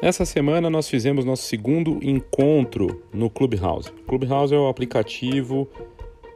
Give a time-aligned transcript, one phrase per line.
[0.00, 3.90] Essa semana nós fizemos nosso segundo encontro no Clubhouse.
[4.06, 5.66] Clubhouse é o aplicativo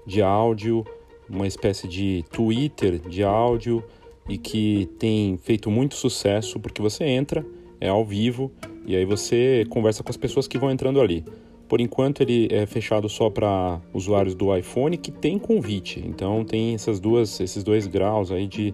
[0.07, 0.83] de áudio,
[1.29, 3.85] uma espécie de Twitter de áudio
[4.27, 7.45] e que tem feito muito sucesso porque você entra,
[7.79, 8.51] é ao vivo
[8.87, 11.23] e aí você conversa com as pessoas que vão entrando ali.
[11.69, 16.75] Por enquanto ele é fechado só para usuários do iPhone que tem convite, então tem
[16.75, 18.73] essas duas, esses dois graus aí de,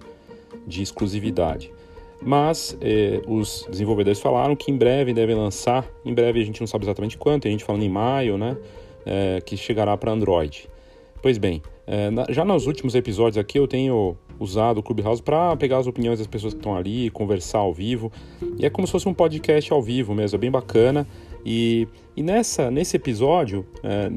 [0.65, 1.73] de exclusividade.
[2.21, 6.67] Mas eh, os desenvolvedores falaram que em breve devem lançar, em breve a gente não
[6.67, 8.57] sabe exatamente quanto, a gente falando em maio, né,
[9.05, 10.69] eh, que chegará para Android.
[11.23, 15.57] Pois bem, eh, na, já nos últimos episódios aqui eu tenho usado o Clubhouse para
[15.57, 18.13] pegar as opiniões das pessoas que estão ali, conversar ao vivo.
[18.59, 21.07] E é como se fosse um podcast ao vivo mesmo, é bem bacana.
[21.45, 23.65] E, e nessa, nesse episódio,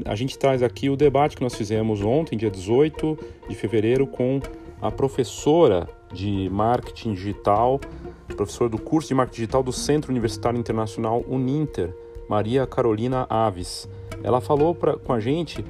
[0.04, 4.40] a gente traz aqui o debate que nós fizemos ontem, dia 18 de fevereiro, com
[4.82, 7.80] a professora de marketing digital,
[8.36, 11.94] professora do curso de marketing digital do Centro Universitário Internacional Uninter,
[12.28, 13.88] Maria Carolina Aves.
[14.22, 15.64] Ela falou pra, com a gente,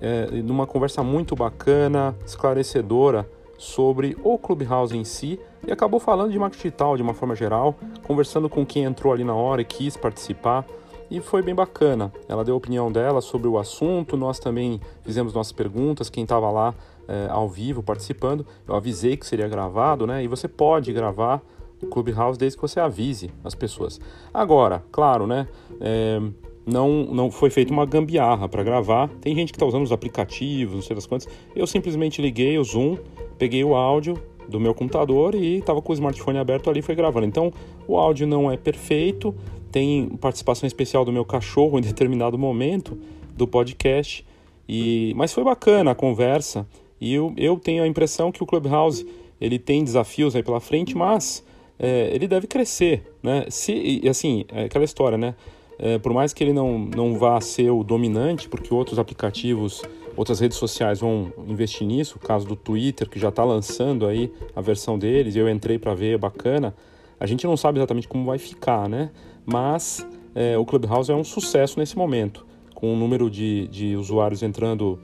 [0.00, 3.28] é, numa conversa muito bacana, esclarecedora,
[3.58, 7.74] sobre o Clubhouse em si e acabou falando de marketing digital de uma forma geral,
[8.04, 10.64] conversando com quem entrou ali na hora e quis participar
[11.10, 12.12] e foi bem bacana.
[12.28, 16.50] Ela deu a opinião dela sobre o assunto, nós também fizemos nossas perguntas, quem estava
[16.50, 16.72] lá
[17.08, 20.22] é, ao vivo participando, eu avisei que seria gravado, né?
[20.22, 21.42] E você pode gravar
[21.82, 24.00] o Clubhouse desde que você avise as pessoas.
[24.32, 25.48] Agora, claro, né?
[25.80, 26.20] É,
[26.66, 29.08] não, não foi feita uma gambiarra para gravar.
[29.20, 31.26] Tem gente que está usando os aplicativos, não sei das quantas.
[31.56, 32.98] Eu simplesmente liguei o Zoom,
[33.38, 36.94] peguei o áudio do meu computador e estava com o smartphone aberto ali e foi
[36.94, 37.26] gravando.
[37.26, 37.52] Então,
[37.86, 39.34] o áudio não é perfeito,
[39.70, 42.98] tem participação especial do meu cachorro em determinado momento
[43.34, 44.26] do podcast.
[44.68, 46.66] E, mas foi bacana a conversa
[47.00, 49.06] e eu, eu tenho a impressão que o Clubhouse
[49.40, 51.44] ele tem desafios aí pela frente, mas
[51.78, 53.46] é, ele deve crescer, né?
[53.48, 55.34] Se, assim, é aquela história, né?
[55.78, 59.82] É, por mais que ele não, não vá ser o dominante, porque outros aplicativos,
[60.16, 64.32] outras redes sociais vão investir nisso, o caso do Twitter, que já está lançando aí
[64.56, 66.74] a versão deles, eu entrei para ver, é bacana,
[67.20, 69.10] a gente não sabe exatamente como vai ficar, né?
[69.50, 72.44] mas é, o Clubhouse é um sucesso nesse momento,
[72.74, 74.98] com o número de, de usuários entrando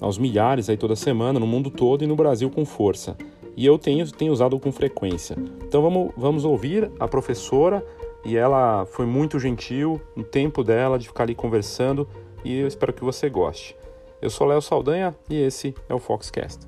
[0.00, 3.16] aos milhares aí toda semana, no mundo todo e no Brasil com força.
[3.56, 5.36] E eu tenho, tenho usado com frequência.
[5.66, 7.84] Então vamos, vamos ouvir a professora
[8.24, 12.08] e ela foi muito gentil no tempo dela de ficar ali conversando
[12.44, 13.76] e eu espero que você goste.
[14.20, 16.66] Eu sou Léo Saldanha e esse é o Foxcast.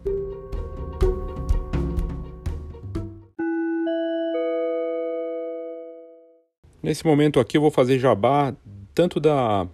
[6.82, 8.54] Nesse momento aqui eu vou fazer jabá
[8.94, 9.68] tanto da,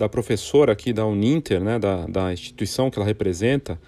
[0.00, 3.78] da professora aqui da Uninter, né, da, da instituição que ela representa,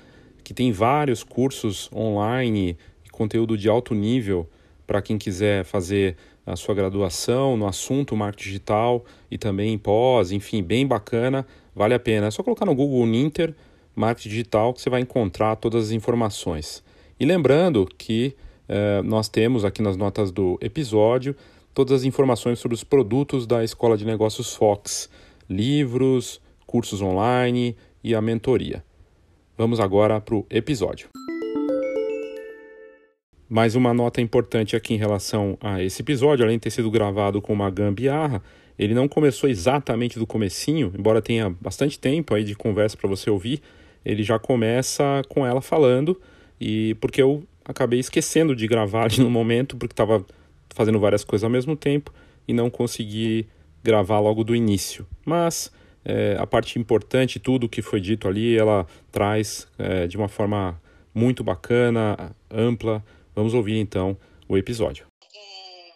[0.45, 4.47] que tem vários cursos online e conteúdo de alto nível
[4.87, 6.15] para quem quiser fazer
[6.45, 11.99] a sua graduação no assunto marketing digital e também pós, enfim, bem bacana, vale a
[11.99, 12.27] pena.
[12.27, 13.55] É só colocar no Google Uninter
[13.97, 16.85] Marketing Digital que você vai encontrar todas as informações.
[17.19, 18.37] E lembrando que
[18.69, 21.35] eh, nós temos aqui nas notas do episódio
[21.73, 25.09] todas as informações sobre os produtos da Escola de Negócios Fox,
[25.49, 28.85] livros, cursos online e a mentoria.
[29.57, 31.09] Vamos agora para o episódio.
[33.49, 37.43] Mais uma nota importante aqui em relação a esse episódio, além de ter sido gravado
[37.43, 38.43] com uma gambiarra,
[38.79, 43.29] ele não começou exatamente do comecinho, embora tenha bastante tempo aí de conversa para você
[43.29, 43.61] ouvir,
[44.05, 46.19] ele já começa com ela falando
[46.61, 50.25] e porque eu acabei esquecendo de gravar no momento porque estava
[50.71, 52.13] fazendo várias coisas ao mesmo tempo
[52.49, 53.47] e não consegui
[53.83, 55.09] gravar logo do início.
[55.25, 55.71] Mas
[56.05, 60.81] é, a parte importante, tudo que foi dito ali, ela traz é, de uma forma
[61.15, 63.05] muito bacana, ampla.
[63.35, 65.07] Vamos ouvir então o episódio.
[65.35, 65.93] Em,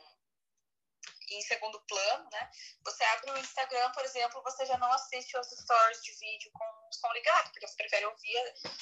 [1.31, 2.51] em segundo plano, né?
[2.85, 6.65] Você abre o Instagram, por exemplo, você já não assiste os stories de vídeo com
[6.93, 8.39] som ligado, porque você prefere ouvir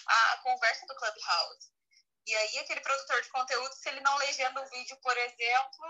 [0.06, 1.72] a, a conversa do Clubhouse.
[2.26, 5.86] E aí, aquele produtor de conteúdo, se ele não legenda o vídeo, por exemplo,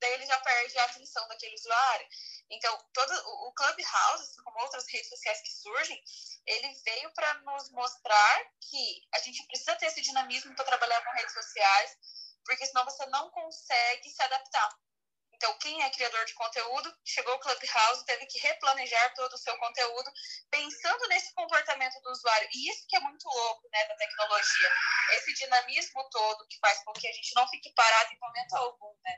[0.00, 2.06] daí ele já perde a atenção daquele usuário.
[2.50, 6.02] Então, todo o Clubhouse, assim como outras redes sociais que surgem,
[6.46, 11.10] ele veio para nos mostrar que a gente precisa ter esse dinamismo para trabalhar com
[11.12, 11.96] redes sociais,
[12.44, 14.78] porque senão você não consegue se adaptar.
[15.38, 19.56] Então, quem é criador de conteúdo, chegou o Clubhouse, teve que replanejar todo o seu
[19.58, 20.10] conteúdo,
[20.50, 22.48] pensando nesse comportamento do usuário.
[22.52, 24.72] E isso que é muito louco, né, da tecnologia.
[25.12, 28.92] Esse dinamismo todo que faz com que a gente não fique parado em momento algum,
[29.04, 29.16] né?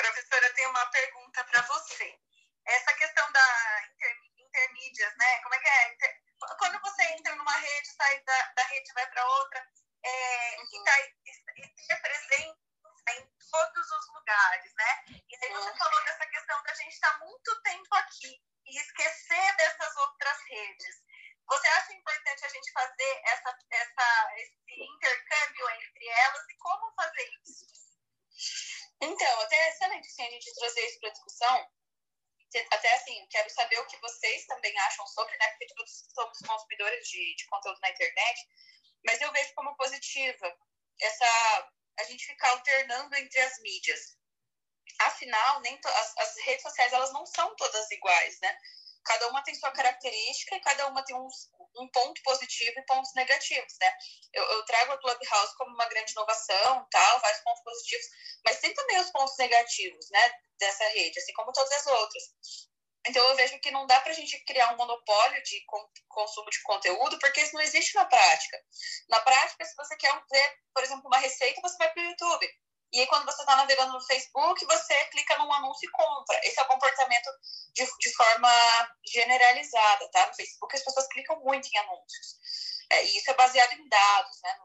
[0.00, 2.18] Professora, tem uma pergunta para você.
[2.64, 5.42] Essa questão da inter, intermídias, né?
[5.42, 5.92] Como é que é?
[5.92, 6.22] Inter,
[6.58, 9.68] quando você entra numa rede, sai da, da rede, vai para outra,
[10.02, 10.68] é, uhum.
[10.72, 12.58] e, tá, presente
[13.10, 15.04] em todos os lugares, né?
[15.28, 15.76] E aí você uhum.
[15.76, 20.96] falou dessa questão da gente estar tá muito tempo aqui e esquecer dessas outras redes.
[21.46, 27.30] Você acha importante a gente fazer essa, essa, esse intercâmbio entre elas e como fazer
[27.44, 27.66] isso?
[30.20, 31.68] Assim, a gente trazer isso para discussão,
[32.72, 35.48] até assim, quero saber o que vocês também acham sobre, né?
[35.48, 38.48] Porque todos somos consumidores de, de conteúdo na internet,
[39.06, 40.58] mas eu vejo como positiva
[41.00, 44.18] essa a gente ficar alternando entre as mídias.
[45.00, 48.58] Afinal, nem as, as redes sociais elas não são todas iguais, né?
[49.04, 53.74] Cada uma tem sua característica e cada uma tem um, ponto positivo e pontos negativos,
[53.80, 53.92] né?
[54.32, 58.06] Eu, eu, trago a Clubhouse como uma grande inovação, tal, vários pontos positivos,
[58.44, 62.22] mas tem também os pontos negativos, né, dessa rede, assim como todas as outras.
[63.06, 65.64] Então eu vejo que não dá para a gente criar um monopólio de
[66.08, 68.62] consumo de conteúdo, porque isso não existe na prática.
[69.08, 72.48] Na prática, se você quer ver, por exemplo, uma receita, você vai para o YouTube.
[72.92, 76.40] E aí, quando você está navegando no Facebook, você clica num anúncio e compra.
[76.42, 77.30] Esse é o comportamento
[77.72, 78.50] de, de forma
[79.06, 80.26] generalizada, tá?
[80.26, 82.36] No Facebook, as pessoas clicam muito em anúncios.
[82.90, 84.56] É, e isso é baseado em dados, né?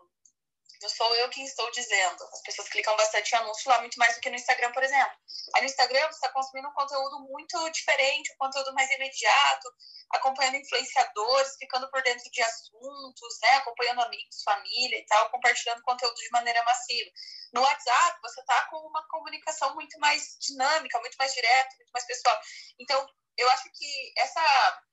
[0.82, 2.24] Não sou eu quem estou dizendo.
[2.34, 5.18] As pessoas clicam bastante em anúncio lá, muito mais do que no Instagram, por exemplo.
[5.56, 9.68] Aí no Instagram você está consumindo um conteúdo muito diferente, um conteúdo mais imediato,
[10.12, 13.50] acompanhando influenciadores, ficando por dentro de assuntos, né?
[13.56, 17.12] acompanhando amigos, família e tal, compartilhando conteúdo de maneira massiva.
[17.54, 22.06] No WhatsApp, você está com uma comunicação muito mais dinâmica, muito mais direta, muito mais
[22.06, 22.40] pessoal.
[22.80, 23.08] Então,
[23.38, 24.84] eu acho que essa,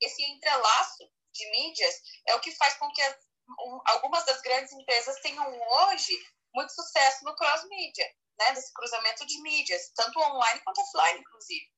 [0.00, 1.94] esse entrelaço de mídias
[2.26, 3.16] é o que faz com que as
[3.60, 6.12] um, algumas das grandes empresas tenham hoje
[6.54, 8.06] muito sucesso no cross-mídia,
[8.38, 11.72] né, desse cruzamento de mídias, tanto online quanto offline, inclusive.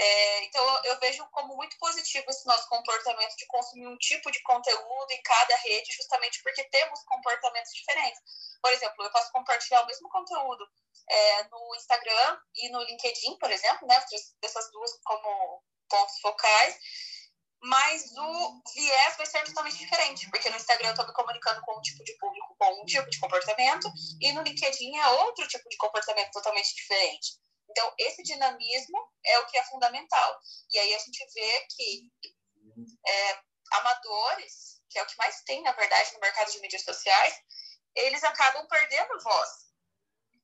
[0.00, 4.40] É, então, eu vejo como muito positivo esse nosso comportamento de consumir um tipo de
[4.42, 8.20] conteúdo em cada rede, justamente porque temos comportamentos diferentes.
[8.62, 10.64] Por exemplo, eu posso compartilhar o mesmo conteúdo
[11.10, 14.04] é, no Instagram e no LinkedIn, por exemplo, né,
[14.40, 16.78] dessas duas como pontos focais,
[17.62, 21.76] mas o viés vai ser totalmente diferente, porque no Instagram eu estou me comunicando com
[21.76, 23.90] um tipo de público com um tipo de comportamento,
[24.20, 27.38] e no LinkedIn é outro tipo de comportamento totalmente diferente.
[27.70, 30.40] Então, esse dinamismo é o que é fundamental.
[30.70, 32.10] E aí a gente vê que
[33.06, 33.38] é,
[33.72, 37.34] amadores, que é o que mais tem, na verdade, no mercado de mídias sociais,
[37.94, 39.68] eles acabam perdendo voz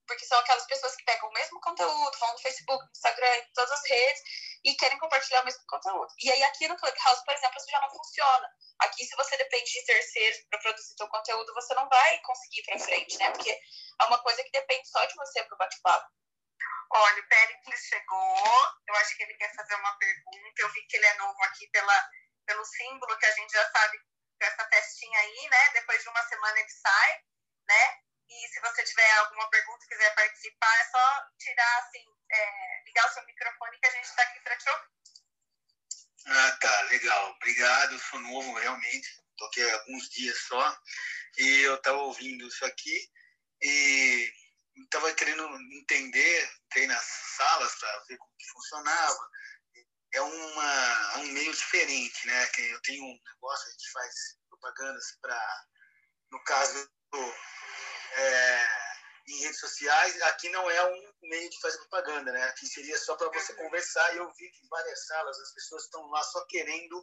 [0.06, 3.52] porque são aquelas pessoas que pegam o mesmo conteúdo, vão no Facebook, no Instagram, em
[3.55, 4.22] todas as redes
[4.64, 6.08] e querem compartilhar o mesmo conteúdo.
[6.19, 8.49] E aí aqui no Clubhouse, por exemplo, isso já não funciona.
[8.81, 12.64] Aqui, se você depende de terceiros para produzir seu conteúdo, você não vai conseguir ir
[12.64, 13.31] para frente, né?
[13.31, 16.08] Porque é uma coisa que depende só de você para o bate-papo.
[16.90, 20.62] Olha, o Pericles chegou, eu acho que ele quer fazer uma pergunta.
[20.62, 22.11] Eu vi que ele é novo aqui pela,
[22.46, 23.99] pelo símbolo que a gente já sabe
[24.38, 25.70] dessa festinha aí, né?
[25.75, 27.20] Depois de uma semana ele sai,
[27.69, 27.99] né?
[28.28, 33.14] E se você tiver alguma pergunta, quiser participar, é só tirar, assim, é, ligar o
[33.14, 34.94] seu microfone que a gente está aqui para te ouvir.
[36.26, 37.31] Ah, tá, legal.
[37.32, 39.08] Obrigado, sou novo realmente.
[39.31, 40.78] Estou aqui há alguns dias só.
[41.38, 43.10] E eu estava ouvindo isso aqui
[43.62, 44.32] e
[44.76, 47.04] estava querendo entender, entrei nas
[47.36, 49.30] salas para ver como funcionava.
[50.14, 52.48] É uma, é um meio diferente, né?
[52.58, 54.14] Eu tenho um negócio, a gente faz
[54.48, 55.66] propagandas para,
[56.30, 56.88] no caso
[58.12, 58.94] é,
[59.26, 62.45] em redes sociais, aqui não é um meio de fazer propaganda, né?
[62.45, 64.14] Aqui seria só para você conversar.
[64.14, 67.02] E eu vi que várias salas as pessoas estão lá só querendo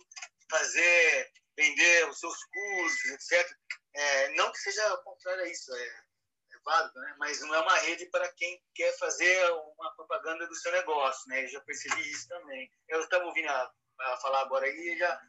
[0.49, 3.57] fazer, vender os seus cursos, etc.
[3.93, 7.15] É, não que seja contrário a isso, é, é, válido, né?
[7.17, 11.43] Mas não é uma rede para quem quer fazer uma propaganda do seu negócio, né?
[11.43, 12.71] Eu já percebi isso também.
[12.87, 15.21] Eu estava ouvindo a, a falar agora aí e já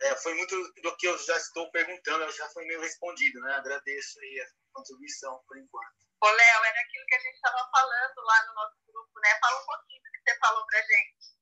[0.00, 3.52] é, foi muito do que eu já estou perguntando, já foi meio respondido, né?
[3.54, 6.09] Agradeço aí a contribuição por enquanto.
[6.22, 9.30] Ô, Léo, era aquilo que a gente estava falando lá no nosso grupo, né?
[9.40, 11.40] Fala um pouquinho do que você falou para gente.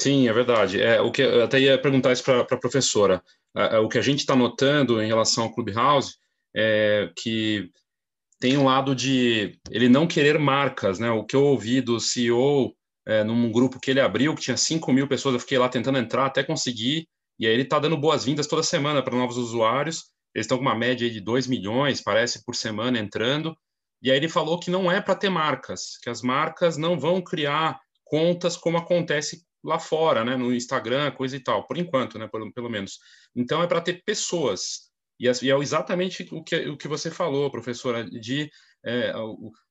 [0.00, 0.82] Sim, é verdade.
[0.82, 3.22] É, o que, eu até ia perguntar isso para a professora.
[3.54, 6.16] É, é, o que a gente está notando em relação ao Clubhouse
[6.54, 7.70] é que
[8.40, 11.10] tem um lado de ele não querer marcas, né?
[11.10, 12.74] O que eu ouvi do CEO
[13.06, 15.98] é, num grupo que ele abriu, que tinha 5 mil pessoas, eu fiquei lá tentando
[15.98, 20.44] entrar até conseguir, e aí ele está dando boas-vindas toda semana para novos usuários, eles
[20.44, 23.56] estão com uma média de 2 milhões, parece, por semana entrando,
[24.02, 27.22] e aí ele falou que não é para ter marcas, que as marcas não vão
[27.22, 32.26] criar contas como acontece lá fora, né, no Instagram, coisa e tal, por enquanto, né,
[32.26, 32.98] pelo, pelo menos.
[33.34, 38.04] Então é para ter pessoas, e, é exatamente o que, o que você falou, professora,
[38.04, 38.50] de
[38.84, 39.12] é,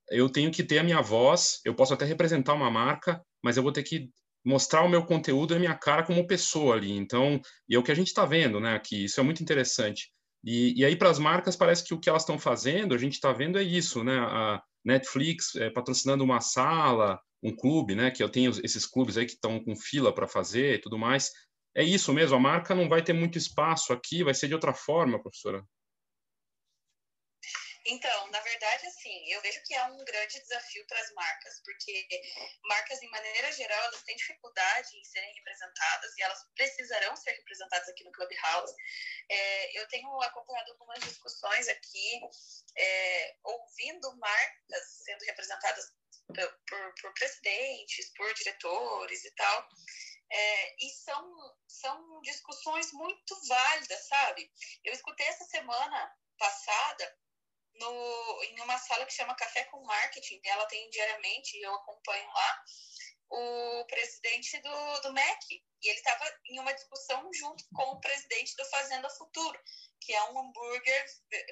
[0.10, 3.64] eu tenho que ter a minha voz, eu posso até representar uma marca, mas eu
[3.64, 4.10] vou ter que
[4.46, 6.92] mostrar o meu conteúdo e a minha cara como pessoa ali.
[6.92, 10.10] Então, e é o que a gente está vendo, né, aqui, isso é muito interessante.
[10.44, 13.14] E, e aí, para as marcas, parece que o que elas estão fazendo, a gente
[13.14, 18.24] está vendo é isso, né, a Netflix é, patrocinando uma sala, um clube, né, que
[18.24, 21.32] eu tenho esses clubes aí que estão com fila para fazer e tudo mais.
[21.76, 24.74] É isso mesmo, a marca não vai ter muito espaço aqui, vai ser de outra
[24.74, 25.64] forma, professora?
[27.86, 32.22] Então, na verdade, assim, eu vejo que é um grande desafio para as marcas, porque
[32.66, 37.90] marcas, em maneira geral, elas têm dificuldade em serem representadas e elas precisarão ser representadas
[37.90, 38.76] aqui no Clubhouse.
[39.30, 42.22] É, eu tenho acompanhado algumas discussões aqui,
[42.78, 45.92] é, ouvindo marcas sendo representadas
[46.28, 49.70] por, por, por, presidentes, por diretores e tal.
[50.34, 54.50] É, e são, são discussões muito válidas, sabe?
[54.84, 57.18] Eu escutei essa semana passada
[57.76, 62.64] no, em uma sala que chama Café com Marketing, ela tem diariamente, eu acompanho lá,
[63.32, 65.64] o presidente do, do MEC.
[65.82, 69.60] E ele estava em uma discussão junto com o presidente do Fazenda Futuro,
[70.02, 71.06] que é um hambúrguer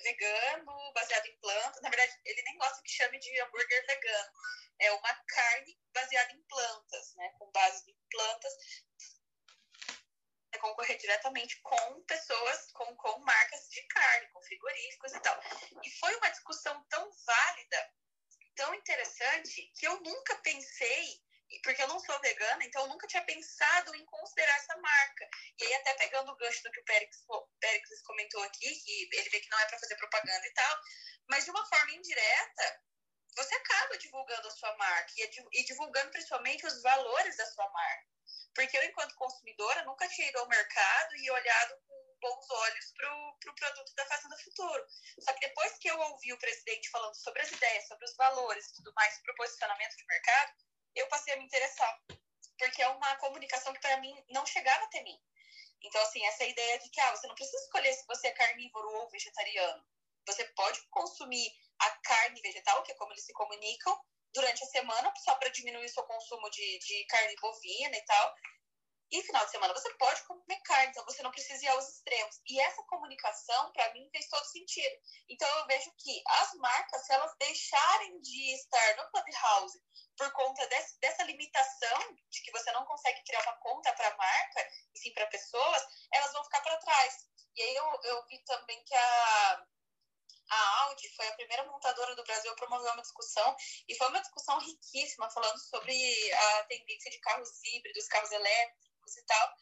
[0.04, 1.82] vegano, baseado em plantas.
[1.82, 4.32] Na verdade, ele nem gosta que chame de hambúrguer vegano.
[4.80, 7.32] É uma carne baseada em plantas, né?
[7.40, 8.54] Com base em plantas,
[10.58, 15.40] concorrer diretamente com pessoas, com, com marcas de carne, com frigoríficos e tal.
[15.84, 17.94] E foi uma discussão tão válida,
[18.56, 21.22] tão interessante, que eu nunca pensei,
[21.64, 25.30] porque eu não sou vegana, então eu nunca tinha pensado em considerar essa marca.
[25.60, 26.86] E aí, até pegando o gancho do que o
[27.60, 30.80] Péricles comentou aqui, que ele vê que não é para fazer propaganda e tal,
[31.30, 32.82] mas de uma forma indireta,
[33.36, 35.14] você acaba divulgando a sua marca
[35.54, 38.19] e divulgando principalmente os valores da sua marca.
[38.60, 43.16] Porque eu, enquanto consumidora, nunca tinha ido ao mercado e olhado com bons olhos para
[43.16, 44.86] o pro produto da Fazenda Futuro.
[45.18, 48.68] Só que depois que eu ouvi o presidente falando sobre as ideias, sobre os valores
[48.68, 50.52] e tudo mais para o posicionamento de mercado,
[50.94, 52.04] eu passei a me interessar.
[52.58, 55.18] Porque é uma comunicação que, para mim, não chegava até mim.
[55.82, 58.90] Então, assim, essa ideia de que ah, você não precisa escolher se você é carnívoro
[58.90, 59.88] ou vegetariano.
[60.28, 61.50] Você pode consumir
[61.80, 63.98] a carne vegetal, que é como eles se comunicam,
[64.34, 68.36] durante a semana, só para diminuir o seu consumo de, de carne bovina e tal.
[69.12, 72.40] E final de semana você pode comer carne, então você não precisa ir aos extremos.
[72.46, 74.96] E essa comunicação, para mim, fez todo sentido.
[75.28, 79.82] Então eu vejo que as marcas, se elas deixarem de estar no Clubhouse
[80.16, 84.70] por conta desse, dessa limitação de que você não consegue criar uma conta para marca,
[84.94, 85.84] e sim para pessoas,
[86.14, 87.14] elas vão ficar para trás.
[87.56, 89.66] E aí eu, eu vi também que a
[90.50, 93.56] a Audi foi a primeira montadora do Brasil a promover uma discussão,
[93.88, 99.26] e foi uma discussão riquíssima, falando sobre a tendência de carros híbridos, carros elétricos e
[99.26, 99.54] tal.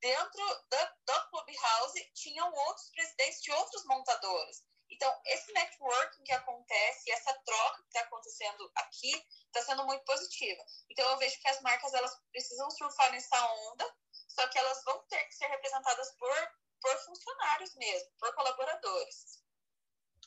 [0.00, 4.62] Dentro do, do Clubhouse tinham outros presidentes de outros montadores.
[4.90, 9.12] Então, esse networking que acontece, essa troca que está acontecendo aqui,
[9.46, 10.62] está sendo muito positiva.
[10.90, 13.96] Então, eu vejo que as marcas elas precisam surfar nessa onda,
[14.28, 19.43] só que elas vão ter que ser representadas por, por funcionários mesmo, por colaboradores.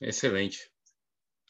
[0.01, 0.71] Excelente.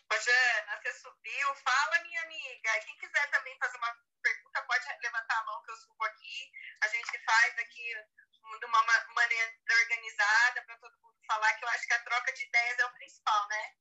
[0.10, 1.56] Jana, você subiu.
[1.56, 2.80] Fala, minha amiga.
[2.86, 6.52] Quem quiser também fazer uma pergunta, pode levantar a mão que eu subo aqui.
[6.82, 7.94] A gente faz aqui
[8.60, 12.44] de uma maneira organizada para todo mundo falar, que eu acho que a troca de
[12.44, 13.76] ideias é o principal, né?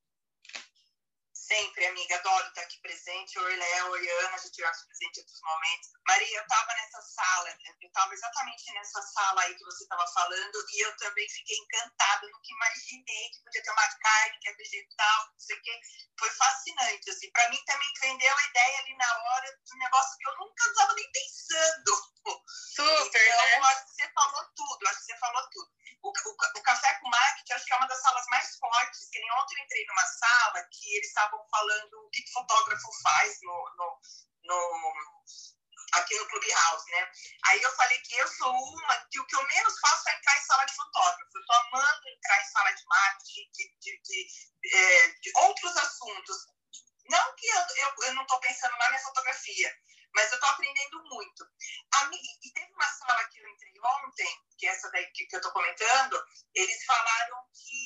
[1.47, 3.38] Sempre, amiga, adoro estar aqui presente.
[3.38, 5.91] Oi, Léo, oi, Ana, a gente vai presente em outros momentos.
[6.05, 10.67] Maria, eu estava nessa sala, eu estava exatamente nessa sala aí que você estava falando,
[10.73, 15.26] e eu também fiquei encantada, nunca imaginei que podia ter uma carne que é vegetal,
[15.31, 15.81] não sei o quê.
[16.19, 17.31] Foi fascinante, assim.
[17.31, 20.65] Para mim também vendeu a ideia ali na hora de um negócio que eu nunca
[20.65, 22.17] estava nem pensando.
[22.75, 23.69] Super, então, né?
[23.69, 25.71] acho que você falou tudo, acho que você falou tudo.
[26.03, 29.19] O, o, o Café com Marketing, acho que é uma das salas mais fortes, que
[29.19, 33.75] nem ontem eu entrei numa sala que eles estavam falando o que fotógrafo faz no,
[33.76, 34.00] no,
[34.45, 35.25] no
[35.95, 37.11] aqui no Clubhouse, né?
[37.47, 40.37] Aí eu falei que eu sou uma que o que eu menos faço é entrar
[40.37, 41.31] em sala de fotógrafo.
[41.35, 46.37] Eu tô amando entrar em sala de marketing, de, de, de, é, de outros assuntos.
[47.09, 49.73] Não que eu, eu, eu não estou pensando na minha fotografia,
[50.14, 51.45] mas eu estou aprendendo muito.
[51.95, 55.37] A e teve uma sala que eu entrei ontem, que é essa daí que, que
[55.37, 56.25] eu estou comentando,
[56.55, 57.86] eles falaram que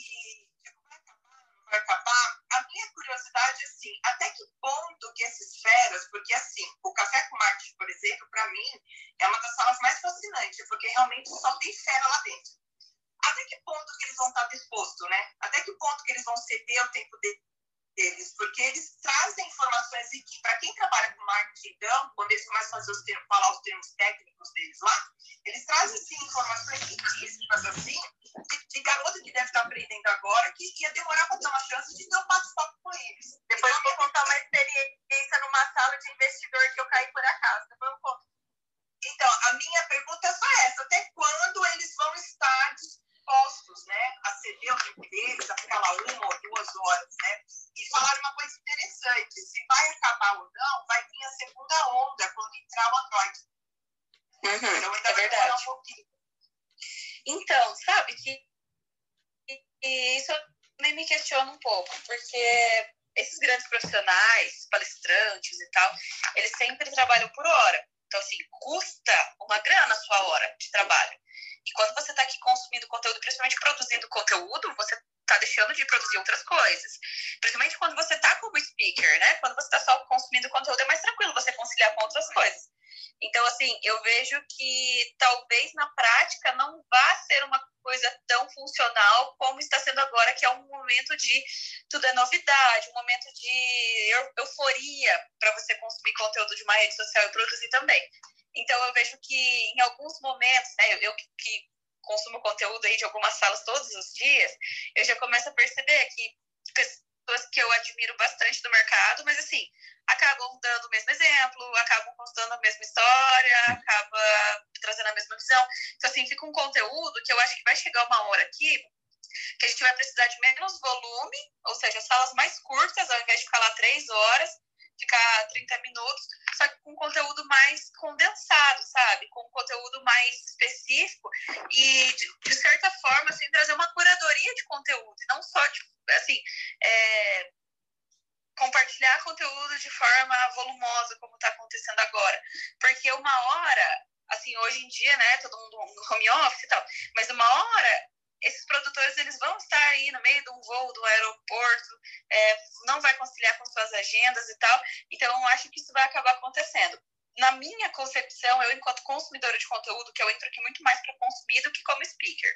[142.11, 142.43] agora.
[142.81, 146.85] Porque uma hora, assim, hoje em dia, né, todo mundo no home office e tal,
[147.17, 148.11] mas uma hora
[148.43, 152.01] esses produtores eles vão estar aí no meio de um voo do aeroporto,
[152.31, 154.83] é, não vai conciliar com suas agendas e tal.
[155.11, 156.99] Então, eu acho que isso vai acabar acontecendo.
[157.39, 161.17] Na minha concepção, eu, enquanto consumidora de conteúdo, que eu entro aqui muito mais para
[161.19, 162.55] consumir do que como speaker,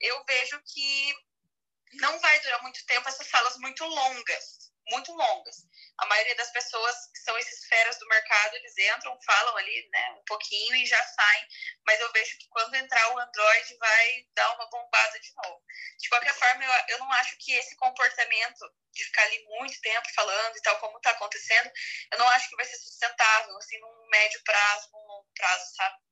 [0.00, 1.14] eu vejo que
[1.94, 5.56] não vai durar muito tempo essas salas muito longas muito longas.
[5.98, 10.10] A maioria das pessoas que são esses feras do mercado, eles entram, falam ali, né,
[10.12, 11.48] um pouquinho e já saem.
[11.86, 15.62] Mas eu vejo que quando entrar o Android vai dar uma bombada de novo.
[15.98, 20.08] De qualquer forma, eu, eu não acho que esse comportamento de ficar ali muito tempo
[20.14, 21.70] falando e tal, como está acontecendo,
[22.12, 26.05] eu não acho que vai ser sustentável, assim, num médio prazo, num longo prazo, sabe?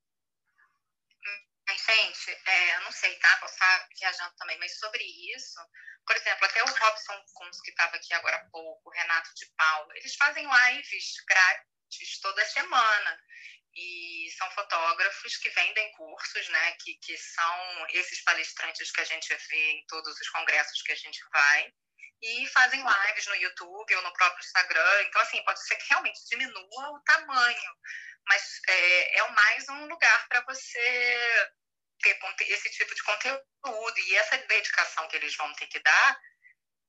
[1.67, 3.37] Gente, é, eu não sei, tá?
[3.37, 5.03] Posso estar viajando também, mas sobre
[5.35, 5.59] isso,
[6.05, 9.45] por exemplo, até o Robson Kunz, que estava aqui agora há pouco, o Renato de
[9.57, 13.19] Paula, eles fazem lives grátis toda semana.
[13.77, 16.71] E são fotógrafos que vendem cursos, né?
[16.83, 20.95] Que, que são esses palestrantes que a gente vê em todos os congressos que a
[20.95, 21.73] gente vai.
[22.21, 25.03] E fazem lives no YouTube ou no próprio Instagram.
[25.03, 27.77] Então, assim, pode ser que realmente diminua o tamanho.
[28.27, 31.51] Mas é, é mais um lugar para você
[32.01, 32.17] ter
[32.49, 36.19] esse tipo de conteúdo e essa dedicação que eles vão ter que dar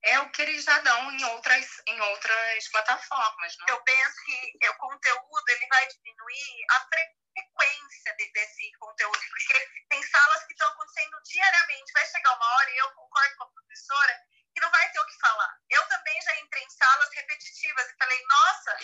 [0.02, 3.56] é o que eles já dão em outras, em outras plataformas.
[3.58, 3.66] Não?
[3.68, 10.02] Eu penso que o conteúdo ele vai diminuir a frequência de, desse conteúdo, porque tem
[10.02, 11.92] salas que estão acontecendo diariamente.
[11.92, 14.20] Vai chegar uma hora, e eu concordo com a professora,
[14.54, 15.58] que não vai ter o que falar.
[15.70, 18.78] Eu também já entrei em salas repetitivas e falei, nossa,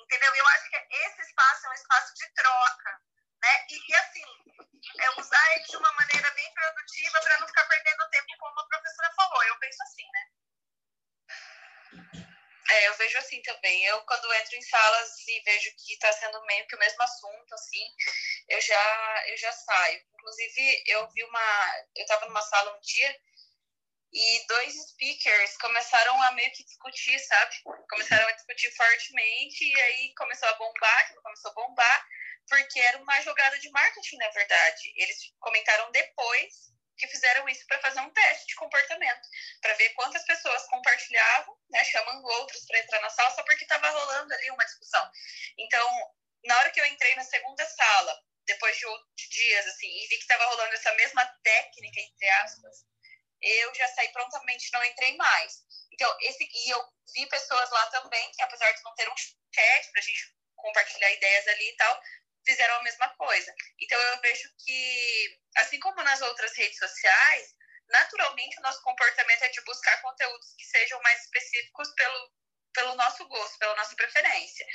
[0.00, 0.34] entendeu?
[0.34, 3.00] Eu acho que esse espaço é um espaço de troca
[3.44, 3.66] né?
[3.68, 4.24] E, assim,
[4.98, 8.68] é usar ele de uma maneira bem produtiva para não ficar perdendo tempo, como a
[8.68, 9.44] professora falou.
[9.44, 10.26] Eu penso assim, né?
[12.70, 13.84] É, eu vejo assim também.
[13.84, 17.54] Eu, quando entro em salas e vejo que está sendo meio que o mesmo assunto,
[17.54, 17.86] assim,
[18.48, 20.02] eu já, eu já saio.
[20.14, 21.84] Inclusive, eu vi uma.
[21.94, 23.20] Eu estava numa sala um dia
[24.12, 27.56] e dois speakers começaram a meio que discutir, sabe?
[27.90, 32.06] Começaram a discutir fortemente e aí começou a bombar, começou a bombar
[32.48, 34.92] porque era uma jogada de marketing, na verdade.
[34.96, 39.28] Eles comentaram depois que fizeram isso para fazer um teste de comportamento,
[39.60, 43.90] para ver quantas pessoas compartilhavam, né, chamando outros para entrar na sala, só porque estava
[43.90, 45.10] rolando ali uma discussão.
[45.58, 46.14] Então,
[46.44, 50.16] na hora que eu entrei na segunda sala, depois de outros dias, assim, e vi
[50.16, 52.84] que estava rolando essa mesma técnica, entre aspas,
[53.44, 55.62] eu já saí prontamente, não entrei mais.
[55.92, 59.90] Então, esse, e eu vi pessoas lá também, que apesar de não ter um chat
[59.92, 62.02] para a gente compartilhar ideias ali e tal,
[62.44, 63.54] fizeram a mesma coisa.
[63.80, 67.54] Então eu vejo que, assim como nas outras redes sociais,
[67.88, 72.32] naturalmente o nosso comportamento é de buscar conteúdos que sejam mais específicos pelo,
[72.72, 74.66] pelo nosso gosto, pela nossa preferência.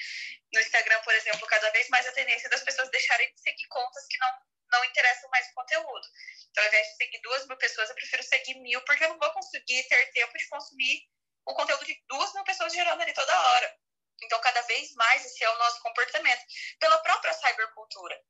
[0.53, 4.05] No Instagram, por exemplo, cada vez mais a tendência das pessoas deixarem de seguir contas
[4.07, 4.33] que não,
[4.71, 6.07] não interessam mais o conteúdo.
[6.51, 9.19] Então, ao invés de seguir duas mil pessoas, eu prefiro seguir mil, porque eu não
[9.19, 11.01] vou conseguir ter tempo de consumir
[11.45, 13.77] o conteúdo de duas mil pessoas gerando ali toda hora.
[14.21, 16.43] Então, cada vez mais esse é o nosso comportamento.
[16.79, 18.21] Pela própria cybercultura.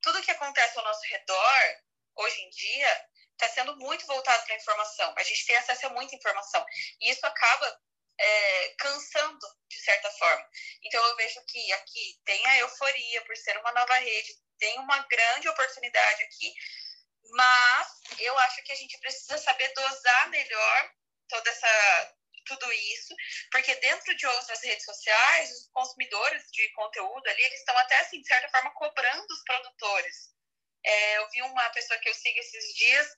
[0.00, 1.76] Tudo que acontece ao nosso redor,
[2.16, 5.14] hoje em dia, está sendo muito voltado para a informação.
[5.16, 6.64] A gente tem acesso a muita informação.
[7.00, 7.80] E isso acaba
[8.18, 10.48] é, cansando, de certa forma.
[10.82, 14.98] Então, eu vejo que aqui tem a euforia por ser uma nova rede, tem uma
[15.06, 16.52] grande oportunidade aqui.
[17.30, 17.88] Mas
[18.18, 20.90] eu acho que a gente precisa saber dosar melhor
[21.28, 22.12] toda essa
[22.46, 23.12] tudo isso,
[23.50, 28.20] porque dentro de outras redes sociais, os consumidores de conteúdo ali, eles estão até, assim,
[28.20, 30.32] de certa forma, cobrando os produtores.
[30.84, 33.08] É, eu vi uma pessoa que eu sigo esses dias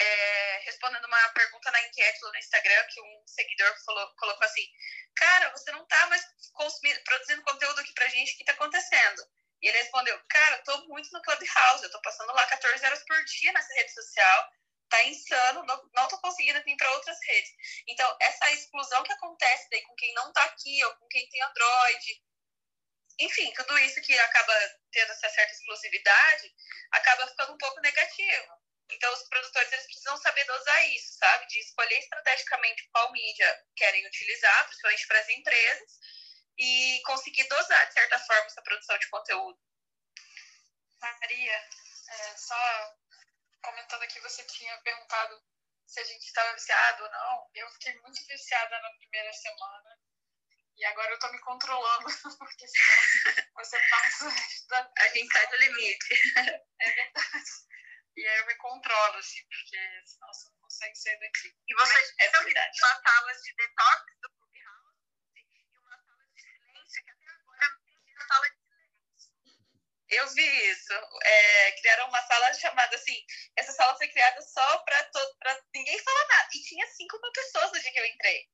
[0.00, 4.66] é, respondendo uma pergunta na enquete no Instagram, que um seguidor falou, colocou assim,
[5.14, 9.22] cara, você não tá mais consumindo, produzindo conteúdo aqui pra gente, o que tá acontecendo?
[9.62, 13.04] E ele respondeu, cara, eu tô muito no Clubhouse, eu tô passando lá 14 horas
[13.04, 14.50] por dia nessa rede social,
[14.88, 17.50] tá insano, não, não tô conseguindo vir para outras redes.
[17.86, 21.42] Então, essa exclusão que acontece daí com quem não tá aqui, ou com quem tem
[21.42, 22.22] Android,
[23.20, 24.52] enfim, tudo isso que acaba
[24.90, 26.54] tendo essa certa exclusividade,
[26.92, 28.60] acaba ficando um pouco negativo.
[28.90, 31.46] Então, os produtores eles precisam saber dosar isso, sabe?
[31.46, 35.98] De escolher estrategicamente qual mídia querem utilizar, principalmente para as empresas,
[36.58, 39.58] e conseguir dosar, de certa forma, essa produção de conteúdo.
[41.00, 41.68] Maria,
[42.08, 42.96] é, só
[43.62, 45.42] comentando aqui, você tinha perguntado
[45.86, 47.50] se a gente estava viciado ou não.
[47.54, 49.98] Eu fiquei muito viciada na primeira semana.
[50.76, 52.06] E agora eu tô me controlando,
[52.38, 54.24] porque senão você passa
[54.68, 54.90] da.
[54.98, 56.14] A gente sai do limite.
[56.80, 57.50] É verdade.
[58.16, 61.54] E aí eu me controlo, assim, porque senão você não consegue sair daqui.
[61.68, 62.78] E vocês é verdade.
[62.82, 64.96] umas salas de detox do Clubhouse
[65.36, 69.30] e uma sala de silêncio, que até agora não tem a sala de silêncio.
[70.30, 70.92] Eu vi isso.
[71.24, 73.16] É, criaram uma sala chamada assim.
[73.56, 76.48] Essa sala foi criada só para ninguém falar nada.
[76.54, 78.46] E tinha 5 mil pessoas no dia que eu entrei.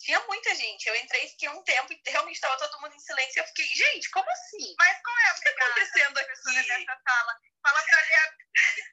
[0.00, 0.88] Tinha muita gente.
[0.88, 3.38] Eu entrei, fiquei um tempo e realmente estava todo mundo em silêncio.
[3.38, 4.74] E eu fiquei, gente, como assim?
[4.76, 6.28] Mas qual é a O que está acontecendo aqui?
[6.28, 7.40] dessa sala?
[7.62, 8.36] Fala pra ler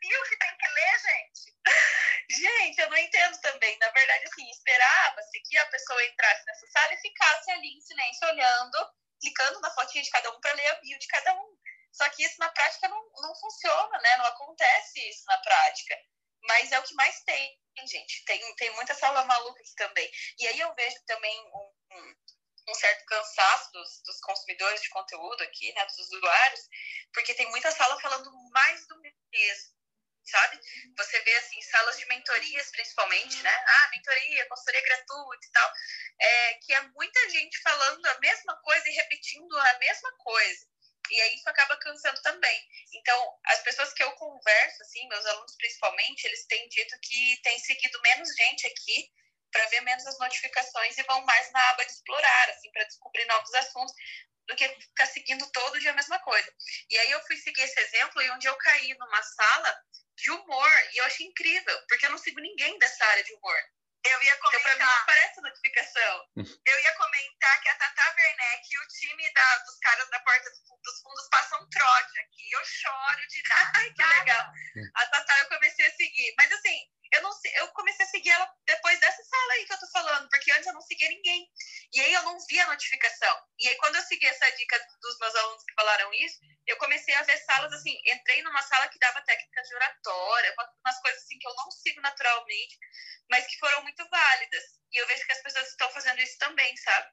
[0.02, 1.60] viu que tem que ler, gente.
[2.30, 3.76] Gente, eu não entendo também.
[3.80, 8.28] Na verdade, assim, esperava-se que a pessoa entrasse nessa sala e ficasse ali em silêncio,
[8.28, 8.78] olhando,
[9.20, 11.49] clicando na fotinha de cada um para ler a bio de cada um.
[12.00, 14.18] Só que isso na prática não, não funciona, né?
[14.18, 15.98] Não acontece isso na prática.
[16.44, 18.24] Mas é o que mais tem, gente.
[18.24, 20.10] Tem, tem muita sala maluca aqui também.
[20.38, 22.16] E aí eu vejo também um, um,
[22.70, 25.86] um certo cansaço dos, dos consumidores de conteúdo aqui, né?
[25.88, 26.62] Dos usuários,
[27.14, 29.80] porque tem muita sala falando mais do mesmo
[30.30, 30.60] sabe?
[30.96, 33.50] Você vê, assim, salas de mentorias, principalmente, né?
[33.50, 35.74] Ah, mentoria, consultoria gratuita e tal,
[36.20, 40.68] é, que é muita gente falando a mesma coisa e repetindo a mesma coisa.
[41.12, 42.62] E aí isso acaba cansando também.
[42.94, 47.60] Então, as pessoas que eu converso, assim, meus alunos principalmente, eles têm dito que têm
[47.60, 49.12] seguido menos gente aqui
[49.52, 53.26] para ver menos as notificações e vão mais na aba de explorar, assim, para descobrir
[53.26, 53.94] novos assuntos,
[54.48, 56.52] do que ficar seguindo todo dia a mesma coisa.
[56.90, 59.84] E aí eu fui seguir esse exemplo e onde eu caí numa sala
[60.16, 63.58] de humor e eu achei incrível, porque eu não sigo ninguém dessa área de humor.
[64.06, 66.26] Eu ia Então, pra mim, não comentar, aparece notificação.
[66.66, 70.50] eu ia comentar que a Tata Werneck e o time da- dos caras da Porta
[70.50, 72.50] dos Fundos passam trote aqui.
[72.52, 73.72] Eu choro de dar.
[73.76, 74.52] Ai, que legal.
[74.96, 76.34] A Tatá eu comecei a seguir.
[76.38, 76.78] Mas assim,
[77.12, 80.30] eu não eu comecei a seguir ela depois dessa sala aí que eu tô falando,
[80.30, 81.50] porque antes eu não seguia ninguém.
[81.94, 83.42] E aí eu não via a notificação.
[83.58, 87.16] E aí quando eu segui essa dica dos meus alunos que falaram isso, eu comecei
[87.16, 91.40] a ver salas assim, entrei numa sala que dava técnicas de oratória, umas coisas assim
[91.40, 92.78] que eu não sigo naturalmente,
[93.30, 94.64] mas que foram muito válidas.
[94.92, 97.12] E eu vejo que as pessoas estão fazendo isso também, sabe?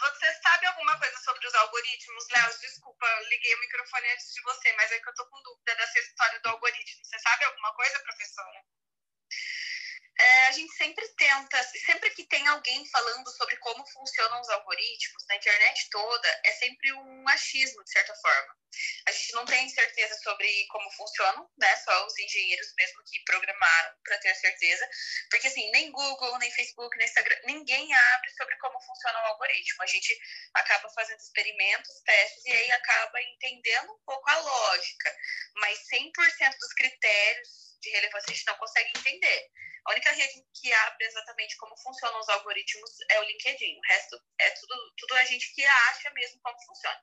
[0.00, 2.58] Você sabe alguma coisa sobre os algoritmos, Léo?
[2.60, 5.98] Desculpa, liguei o microfone antes de você, mas é que eu tô com dúvida dessa
[6.00, 7.04] história do algoritmo.
[7.04, 8.64] Você sabe alguma coisa, professora?
[10.52, 15.36] A gente sempre tenta, sempre que tem alguém falando sobre como funcionam os algoritmos na
[15.36, 18.54] internet toda, é sempre um achismo, de certa forma.
[19.08, 21.74] A gente não tem certeza sobre como funcionam, né?
[21.76, 24.86] Só os engenheiros mesmo que programaram para ter certeza.
[25.30, 29.82] Porque, assim, nem Google, nem Facebook, nem Instagram, ninguém abre sobre como funciona o algoritmo.
[29.82, 30.14] A gente
[30.52, 35.16] acaba fazendo experimentos, testes, e aí acaba entendendo um pouco a lógica.
[35.56, 39.50] Mas 100% dos critérios de relevância a gente não consegue entender.
[39.84, 43.78] A única rede que abre exatamente como funcionam os algoritmos é o LinkedIn.
[43.78, 47.00] O resto é tudo, tudo a gente que acha mesmo como funciona.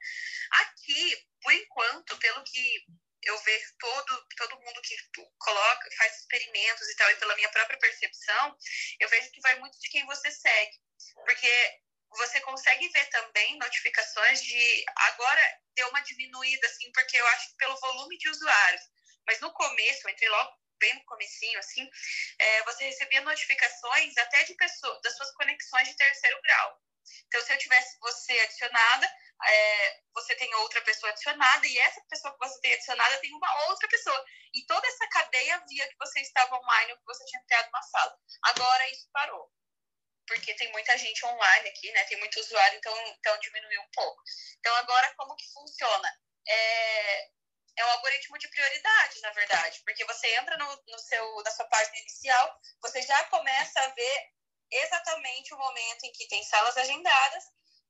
[0.51, 2.85] Aqui, por enquanto, pelo que
[3.23, 4.95] eu vejo todo, todo mundo que
[5.39, 8.57] coloca, faz experimentos e tal, e pela minha própria percepção,
[8.99, 10.77] eu vejo que vai muito de quem você segue.
[11.25, 14.85] Porque você consegue ver também notificações de.
[14.95, 15.41] Agora
[15.75, 18.81] deu uma diminuída, assim, porque eu acho que pelo volume de usuários.
[19.27, 21.89] Mas no começo, eu entrei logo bem no comecinho, assim,
[22.39, 26.81] é, você recebia notificações até de pessoas, das suas conexões de terceiro grau.
[27.27, 29.07] Então, se eu tivesse você adicionada,
[29.47, 33.69] é, você tem outra pessoa adicionada, e essa pessoa que você tem adicionada tem uma
[33.69, 34.25] outra pessoa.
[34.53, 37.81] E toda essa cadeia via que você estava online ou que você tinha criado uma
[37.81, 38.17] sala.
[38.43, 39.51] Agora isso parou.
[40.27, 42.03] Porque tem muita gente online aqui, né?
[42.03, 44.21] Tem muito usuário, então, então diminuiu um pouco.
[44.59, 46.13] Então, agora como que funciona?
[46.47, 47.29] É,
[47.79, 51.65] é um algoritmo de prioridade, na verdade, porque você entra no, no seu, na sua
[51.65, 54.29] página inicial, você já começa a ver
[54.69, 57.43] exatamente o momento em que tem salas agendadas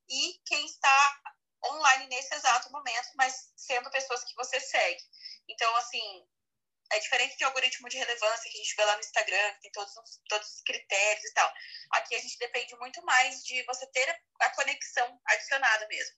[0.07, 1.21] e quem está
[1.65, 5.01] online nesse exato momento, mas sendo pessoas que você segue.
[5.49, 6.23] Então, assim,
[6.91, 9.71] é diferente de algoritmo de relevância que a gente vê lá no Instagram, que tem
[9.71, 9.93] todos,
[10.29, 11.51] todos os critérios e tal.
[11.93, 16.15] Aqui a gente depende muito mais de você ter a conexão adicionada mesmo.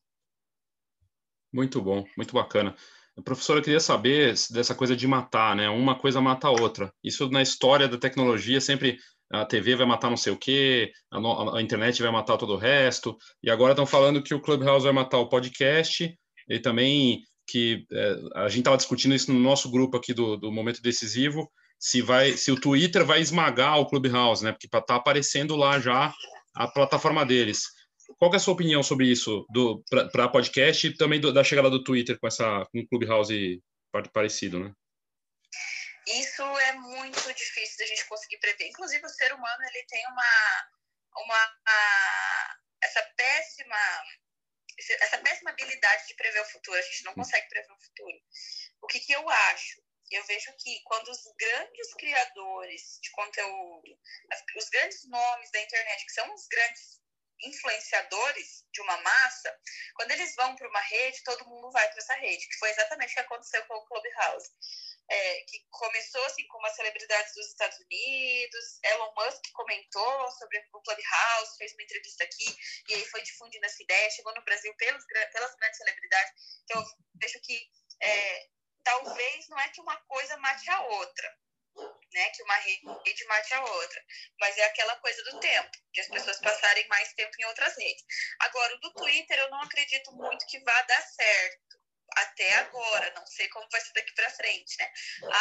[1.53, 2.77] Muito bom, muito bacana.
[3.23, 5.69] Professora, eu queria saber dessa coisa de matar, né?
[5.69, 6.93] Uma coisa mata a outra.
[7.03, 8.97] Isso na história da tecnologia sempre
[9.31, 12.57] a TV vai matar não sei o quê, a, a, internet vai matar todo o
[12.57, 16.13] resto, e agora estão falando que o Clubhouse vai matar o podcast,
[16.49, 20.51] e também que é, a gente estava discutindo isso no nosso grupo aqui do, do
[20.51, 24.51] Momento Decisivo, se vai, se o Twitter vai esmagar o Clubhouse, né?
[24.51, 26.13] Porque está aparecendo lá já
[26.53, 27.63] a plataforma deles.
[28.17, 29.45] Qual é a sua opinião sobre isso
[30.11, 33.61] para podcast e também do, da chegada do Twitter com essa com o Clubhouse
[34.13, 34.73] parecido, né?
[36.07, 38.67] Isso é muito difícil da gente conseguir prever.
[38.67, 40.67] Inclusive, o ser humano ele tem uma,
[41.15, 41.51] uma
[42.83, 43.77] essa péssima
[44.99, 46.77] essa péssima habilidade de prever o futuro.
[46.77, 48.17] A gente não consegue prever o futuro.
[48.81, 49.81] O que, que eu acho?
[50.09, 53.97] Eu vejo que quando os grandes criadores de conteúdo,
[54.57, 57.00] os grandes nomes da internet, que são os grandes
[57.43, 59.55] influenciadores de uma massa,
[59.95, 63.11] quando eles vão para uma rede, todo mundo vai para essa rede, que foi exatamente
[63.11, 64.49] o que aconteceu com o Clubhouse
[65.11, 68.79] é, que começou assim com umas celebridades dos Estados Unidos.
[68.85, 72.55] Elon Musk comentou sobre o Clubhouse, fez uma entrevista aqui
[72.87, 74.09] e aí foi difundindo essa ideia.
[74.09, 76.33] Chegou no Brasil pelos, pelas grandes celebridades.
[76.63, 76.87] Então, eu
[77.21, 77.69] vejo que
[78.01, 78.47] é,
[78.85, 81.37] talvez não é que uma coisa mate a outra,
[81.75, 82.29] né?
[82.31, 84.05] Que uma rede mate a outra.
[84.39, 88.03] Mas é aquela coisa do tempo, de as pessoas passarem mais tempo em outras redes.
[88.39, 91.81] Agora, o do Twitter, eu não acredito muito que vá dar certo
[92.13, 94.91] até agora, não sei como vai ser daqui para frente, né?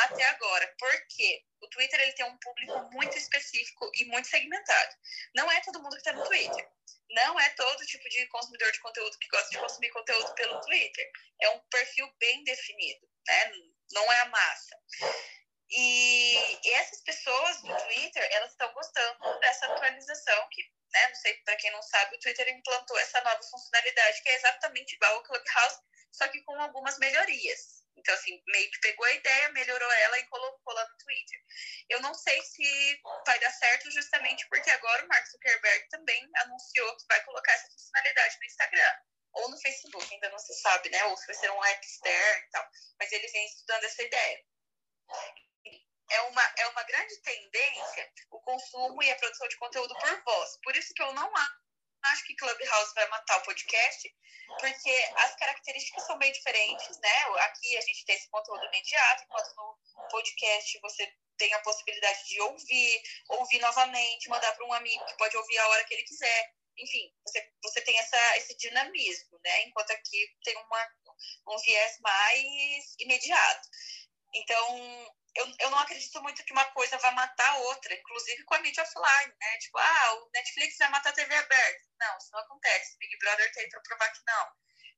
[0.05, 4.97] Até agora, porque o Twitter ele tem um público muito específico e muito segmentado.
[5.35, 6.69] Não é todo mundo que está no Twitter.
[7.11, 11.11] Não é todo tipo de consumidor de conteúdo que gosta de consumir conteúdo pelo Twitter.
[11.43, 13.53] É um perfil bem definido, né?
[13.93, 14.77] Não é a massa.
[15.73, 21.57] E essas pessoas do Twitter, elas estão gostando dessa atualização que, né, não sei, para
[21.57, 25.81] quem não sabe, o Twitter implantou essa nova funcionalidade que é exatamente igual ao Clubhouse,
[26.13, 27.81] só que com algumas melhorias.
[27.97, 31.39] Então, assim, meio que pegou a ideia, melhorou ela e colocou lá no Twitter.
[31.91, 36.97] Eu não sei se vai dar certo justamente porque agora o Mark Zuckerberg também anunciou
[36.97, 38.95] que vai colocar essa funcionalidade no Instagram
[39.33, 41.05] ou no Facebook, ainda não se sabe, né?
[41.05, 42.69] Ou se vai ser um app externo e tal.
[42.99, 44.45] Mas ele vem estudando essa ideia.
[46.11, 50.59] É uma, é uma grande tendência o consumo e a produção de conteúdo por voz.
[50.63, 51.31] Por isso que eu não
[52.03, 54.15] acho que Clubhouse vai matar o podcast,
[54.59, 57.23] porque as características são bem diferentes, né?
[57.41, 62.41] Aqui a gente tem esse conteúdo imediato, enquanto no podcast você tem a possibilidade de
[62.41, 66.53] ouvir, ouvir novamente, mandar para um amigo que pode ouvir a hora que ele quiser.
[66.79, 69.63] Enfim, você, você tem essa, esse dinamismo, né?
[69.65, 70.89] Enquanto aqui tem uma,
[71.49, 73.69] um viés mais imediato.
[74.35, 78.55] Então, eu, eu não acredito muito que uma coisa vai matar a outra, inclusive com
[78.55, 79.59] a mídia offline, né?
[79.59, 81.85] Tipo, ah, o Netflix vai matar a TV aberta.
[82.01, 82.99] Não, isso não acontece.
[82.99, 84.53] Big Brother tem para provar que não.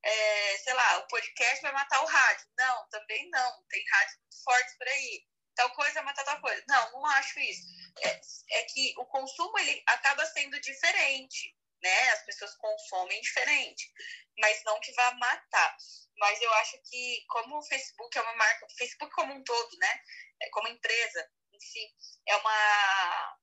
[0.05, 2.47] É, sei lá, o podcast vai matar o rádio.
[2.57, 3.65] Não, também não.
[3.69, 5.27] Tem rádios muito fortes por aí.
[5.55, 6.65] Tal coisa vai matar tal coisa.
[6.67, 7.63] Não, não acho isso.
[8.01, 8.21] É,
[8.59, 12.11] é que o consumo ele acaba sendo diferente, né?
[12.11, 13.93] As pessoas consomem diferente,
[14.39, 15.77] mas não que vá matar.
[16.19, 19.77] Mas eu acho que, como o Facebook é uma marca, o Facebook como um todo,
[19.79, 20.01] né?
[20.43, 21.95] É, como empresa em si,
[22.29, 23.39] é uma.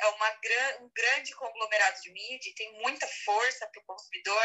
[0.00, 0.38] É uma
[0.80, 4.44] um grande conglomerado de mídia, tem muita força para o consumidor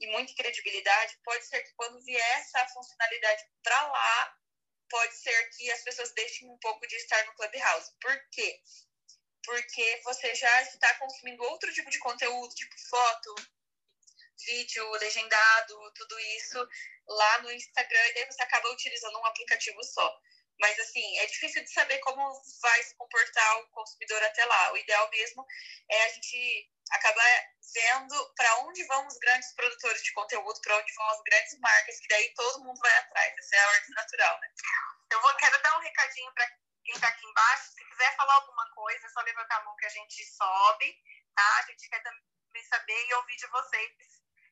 [0.00, 1.18] e muita credibilidade.
[1.22, 4.36] Pode ser que quando vier essa funcionalidade para lá,
[4.88, 7.92] pode ser que as pessoas deixem um pouco de estar no Clubhouse.
[8.00, 8.58] Por quê?
[9.46, 13.34] Porque você já está consumindo outro tipo de conteúdo, tipo foto,
[14.44, 16.68] vídeo legendado, tudo isso
[17.08, 20.20] lá no Instagram, e daí você acaba utilizando um aplicativo só.
[20.58, 24.72] Mas, assim, é difícil de saber como vai se comportar o consumidor até lá.
[24.72, 25.46] O ideal mesmo
[25.90, 30.94] é a gente acabar vendo para onde vão os grandes produtores de conteúdo, para onde
[30.94, 33.34] vão as grandes marcas, que daí todo mundo vai atrás.
[33.38, 34.48] Essa é a ordem natural, né?
[35.12, 36.50] Eu vou, quero dar um recadinho para
[36.86, 37.72] quem está aqui embaixo.
[37.72, 41.02] Se quiser falar alguma coisa, é só levantar a mão que a gente sobe,
[41.34, 41.58] tá?
[41.58, 43.92] A gente quer também saber e ouvir de vocês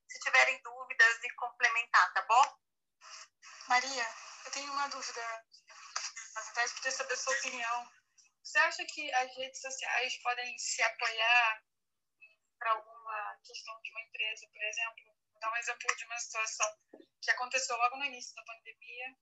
[0.09, 2.59] se tiverem dúvidas e complementar, tá bom?
[3.69, 4.07] Maria,
[4.45, 5.47] eu tenho uma dúvida,
[6.35, 7.93] na verdade, queria saber a sua opinião.
[8.43, 11.63] Você acha que as redes sociais podem se apoiar
[12.59, 15.05] para alguma questão de uma empresa, por exemplo?
[15.33, 16.79] Vou dar um exemplo de uma situação
[17.23, 19.17] que aconteceu logo no início da pandemia.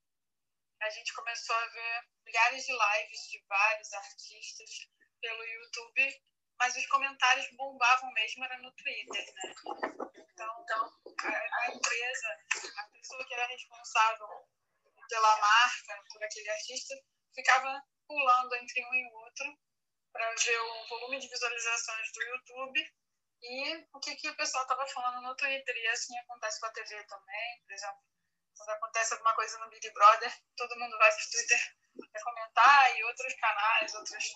[0.83, 4.69] A gente começou a ver milhares de lives de vários artistas
[5.21, 6.21] pelo YouTube,
[6.59, 9.53] mas os comentários bombavam mesmo era no Twitter, né?
[10.33, 12.27] Então, a, a empresa,
[12.77, 14.27] a pessoa que era responsável
[15.07, 16.95] pela marca, por aquele artista,
[17.33, 19.57] ficava pulando entre um e outro
[20.11, 22.93] para ver o volume de visualizações do YouTube
[23.41, 25.75] e o que, que o pessoal estava falando no Twitter.
[25.75, 28.12] E assim acontece com a TV também, por exemplo.
[28.57, 31.75] Quando acontece alguma coisa no Big Brother, todo mundo vai para o Twitter
[32.11, 34.35] para comentar e outros canais, outros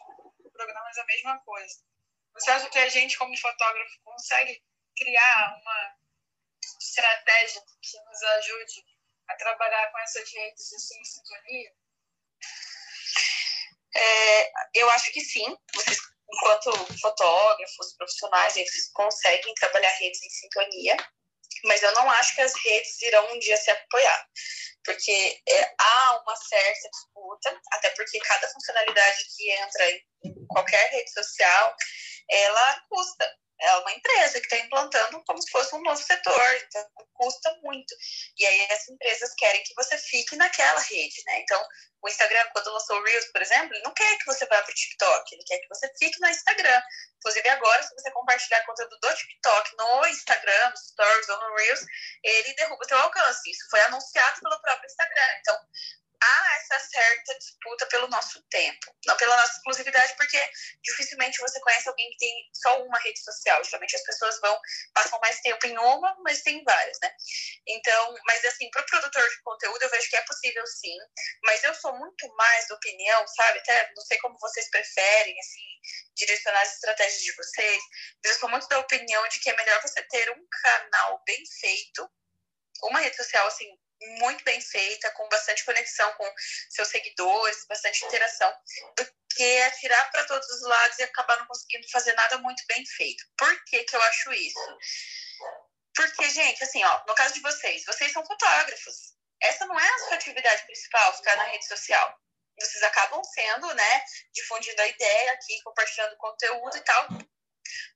[0.52, 1.84] programas a mesma coisa.
[2.34, 4.64] Você acha que a gente, como fotógrafo, consegue
[4.96, 5.98] criar uma
[6.80, 8.86] estratégia que nos ajude
[9.28, 11.76] a trabalhar com essas redes assim, em sintonia?
[13.96, 15.58] É, eu acho que sim.
[15.74, 15.98] Vocês,
[16.32, 20.98] enquanto fotógrafos, profissionais, eles conseguem trabalhar redes em sintonia,
[21.68, 24.28] mas eu não acho que as redes irão um dia se apoiar,
[24.84, 31.12] porque é, há uma certa disputa, até porque cada funcionalidade que entra em qualquer rede
[31.12, 31.76] social,
[32.30, 36.86] ela custa é uma empresa que está implantando como se fosse um novo setor, então
[37.14, 37.94] custa muito.
[38.38, 41.40] E aí as empresas querem que você fique naquela rede, né?
[41.40, 41.64] Então,
[42.04, 44.72] o Instagram, quando lançou o Reels, por exemplo, ele não quer que você vá para
[44.72, 46.82] o TikTok, ele quer que você fique no Instagram.
[47.18, 51.82] Inclusive, agora, se você compartilhar conteúdo do TikTok no Instagram, no Stories ou no Reels,
[52.24, 53.50] ele derruba o seu alcance.
[53.50, 55.38] Isso foi anunciado pelo próprio Instagram.
[55.40, 55.60] Então,
[56.22, 60.40] há essa certa disputa pelo nosso tempo, não pela nossa exclusividade, porque
[60.84, 63.64] dificilmente você conhece alguém que tem só uma rede social.
[63.64, 64.60] Geralmente as pessoas vão
[64.94, 67.12] passam mais tempo em uma, mas tem várias, né?
[67.68, 70.98] Então, mas assim, para o produtor de conteúdo eu vejo que é possível sim,
[71.44, 73.60] mas eu sou muito mais da opinião, sabe?
[73.60, 75.62] Até não sei como vocês preferem, assim,
[76.16, 77.84] direcionar as estratégias de vocês,
[78.24, 81.44] mas eu sou muito da opinião de que é melhor você ter um canal bem
[81.60, 82.10] feito,
[82.84, 83.68] uma rede social assim
[84.20, 86.34] muito bem feita, com bastante conexão com
[86.70, 88.54] seus seguidores, bastante interação,
[88.96, 92.86] do que atirar para todos os lados e acabar não conseguindo fazer nada muito bem
[92.86, 93.24] feito.
[93.38, 94.78] Por que, que eu acho isso?
[95.96, 99.16] Porque, gente, assim, ó, no caso de vocês, vocês são fotógrafos.
[99.42, 102.20] Essa não é a sua atividade principal, ficar na rede social.
[102.60, 107.08] Vocês acabam sendo, né, difundindo a ideia aqui, compartilhando conteúdo e tal.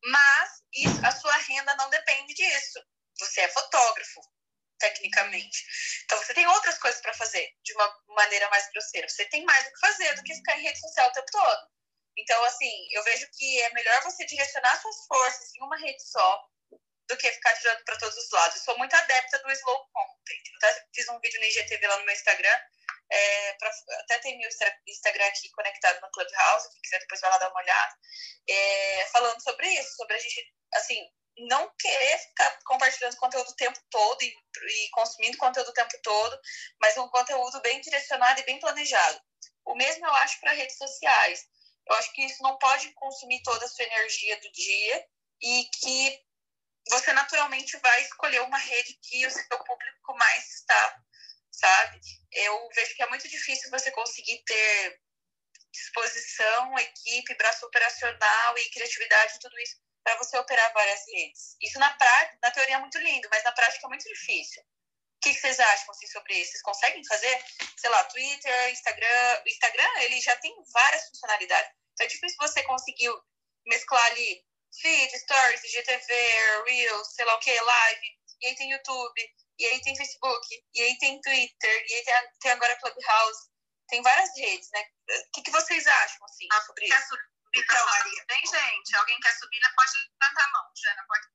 [0.04, 2.80] Mas isso, a sua renda não depende disso.
[3.20, 4.22] Você é fotógrafo,
[4.82, 5.66] tecnicamente.
[6.04, 9.08] Então você tem outras coisas para fazer de uma maneira mais grosseira.
[9.08, 11.72] Você tem mais o que fazer do que ficar em rede social o tempo todo.
[12.18, 16.46] Então, assim, eu vejo que é melhor você direcionar suas forças em uma rede só
[17.08, 18.58] do que ficar tirando para todos os lados.
[18.58, 20.44] Eu sou muito adepta do slow content.
[20.52, 22.60] Eu até fiz um vídeo no IGTV lá no meu Instagram.
[23.12, 24.50] É, pra, até tem meu
[24.88, 27.96] Instagram aqui conectado no Clubhouse, quem quiser depois vai lá dar uma olhada.
[28.48, 31.06] É, falando sobre isso, sobre a gente, assim,
[31.48, 36.40] não querer ficar compartilhando conteúdo o tempo todo e, e, consumindo conteúdo o tempo todo,
[36.80, 39.22] mas um conteúdo bem direcionado e bem planejado.
[39.66, 41.46] O mesmo eu acho para redes sociais.
[41.88, 45.06] Eu acho que isso não pode consumir toda a sua energia do dia
[45.42, 46.24] e que
[46.90, 51.04] você naturalmente vai escolher uma rede que o seu público mais está,
[51.52, 52.00] sabe?
[52.32, 55.00] Eu vejo que é muito difícil você conseguir ter
[55.72, 59.80] disposição, equipe, braço operacional e criatividade, tudo isso
[60.16, 61.56] para você operar várias redes.
[61.62, 64.62] Isso na prática, na teoria é muito lindo, mas na prática é muito difícil.
[64.64, 66.52] O que vocês acham assim, sobre isso?
[66.52, 67.46] Vocês conseguem fazer?
[67.78, 69.42] Sei lá, Twitter, Instagram.
[69.46, 71.72] O Instagram, ele já tem várias funcionalidades.
[71.94, 73.12] Então é difícil você conseguir
[73.68, 74.44] mesclar ali
[74.82, 76.14] feed, stories, IGTV,
[76.66, 78.22] Reels, sei lá o que, live.
[78.42, 82.14] E aí tem YouTube, e aí tem Facebook, e aí tem Twitter, e aí tem,
[82.40, 83.52] tem agora Clubhouse.
[83.88, 84.84] Tem várias redes, né?
[85.10, 87.18] O que, que vocês acham assim, ah, sobre isso?
[87.54, 88.26] Então, Maria.
[88.28, 88.96] Tem gente.
[88.96, 90.72] Alguém quer subir, pode levantar a mão.
[90.76, 91.28] Jana, pode.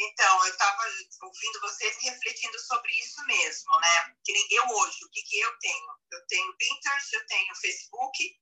[0.00, 0.84] Então, eu estava
[1.22, 4.14] ouvindo vocês e refletindo sobre isso mesmo, né?
[4.24, 5.98] Que nem eu hoje, o que, que eu tenho?
[6.12, 8.40] Eu tenho Pinterest, eu tenho Facebook,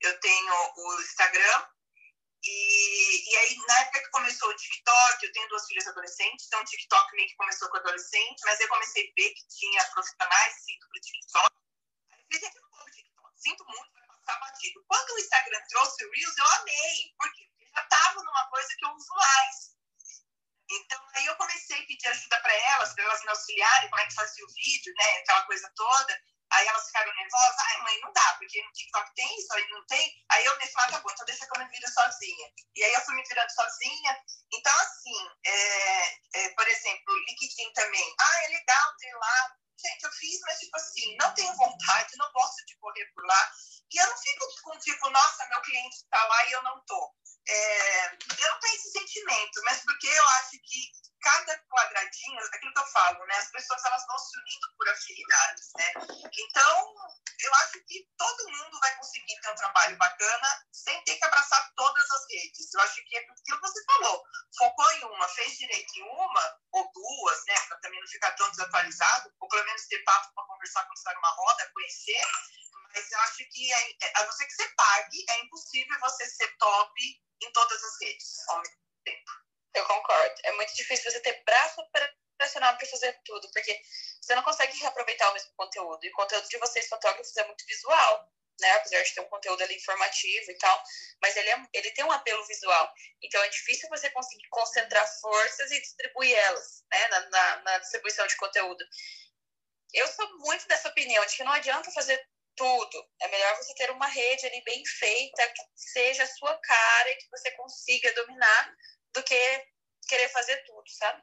[0.00, 1.68] eu tenho o Instagram.
[2.44, 6.60] E, e aí, na época que começou o TikTok, eu tenho duas filhas adolescentes, então
[6.60, 10.54] o TikTok meio que começou com adolescente, mas eu comecei a ver que tinha profissionais
[10.68, 11.58] indo para o TikTok,
[13.38, 13.97] sinto muito,
[14.28, 14.84] passar batido.
[14.86, 17.14] Quando o Instagram trouxe o Reels, eu amei.
[17.16, 19.78] Porque já estava numa coisa que eu uso mais.
[20.70, 24.06] Então, aí eu comecei a pedir ajuda para elas, para elas me auxiliarem, como é
[24.06, 25.18] que fazia o vídeo, né?
[25.18, 26.22] Aquela coisa toda.
[26.50, 27.58] Aí elas ficaram nervosas.
[27.58, 30.24] Ai, mãe, não dá, porque no TikTok tem isso, aí não tem.
[30.30, 32.52] Aí eu me falei, tá bom, então deixa que eu me viro sozinha.
[32.76, 34.24] E aí eu fui me virando sozinha.
[34.52, 38.14] Então, assim, é, é, por exemplo, LinkedIn também.
[38.20, 42.32] Ah, é legal ter lá Gente, eu fiz, mas tipo assim, não tenho vontade, não
[42.32, 43.52] gosto de correr por lá.
[43.90, 47.14] E eu não fico com tipo, nossa, meu cliente está lá e eu não tô.
[47.48, 52.80] É, eu não tenho esse sentimento, mas porque eu acho que cada quadradinho, aquilo que
[52.80, 53.34] eu falo, né?
[53.36, 55.92] As pessoas elas vão se unindo por afinidades, né?
[56.32, 56.94] Então,
[57.40, 61.72] eu acho que todo mundo vai conseguir ter um trabalho bacana sem ter que abraçar
[61.76, 62.74] todas as redes.
[62.74, 64.24] Eu acho que é aquilo que você falou.
[64.56, 67.60] Focou em uma, fez direito em uma ou duas, né?
[67.68, 71.14] Para também não ficar tão desatualizado, ou pelo menos ter papo para conversar quando está
[71.14, 72.26] numa roda, conhecer.
[72.94, 76.26] Mas eu acho que, é, é, a não ser que você pague, é impossível você
[76.26, 79.47] ser top em todas as redes ao mesmo tempo.
[79.78, 80.34] Eu concordo.
[80.44, 83.80] É muito difícil você ter braço operacional para fazer tudo, porque
[84.20, 86.04] você não consegue reaproveitar o mesmo conteúdo.
[86.04, 88.28] E o conteúdo de vocês, fotógrafos, é muito visual,
[88.60, 88.72] né?
[88.72, 90.82] Apesar de ter um conteúdo ali informativo e tal,
[91.22, 92.92] mas ele, é, ele tem um apelo visual.
[93.22, 97.08] Então é difícil você conseguir concentrar forças e distribuir elas, né?
[97.08, 98.84] Na, na, na distribuição de conteúdo.
[99.94, 102.22] Eu sou muito dessa opinião, de que não adianta fazer
[102.56, 103.08] tudo.
[103.22, 107.14] É melhor você ter uma rede ali bem feita, que seja a sua cara e
[107.14, 108.74] que você consiga dominar,
[109.12, 109.66] do que
[110.08, 111.22] querer fazer tudo, sabe?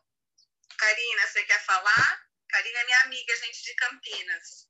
[0.78, 2.26] Karina, você quer falar?
[2.50, 4.68] Karina é minha amiga, gente de Campinas.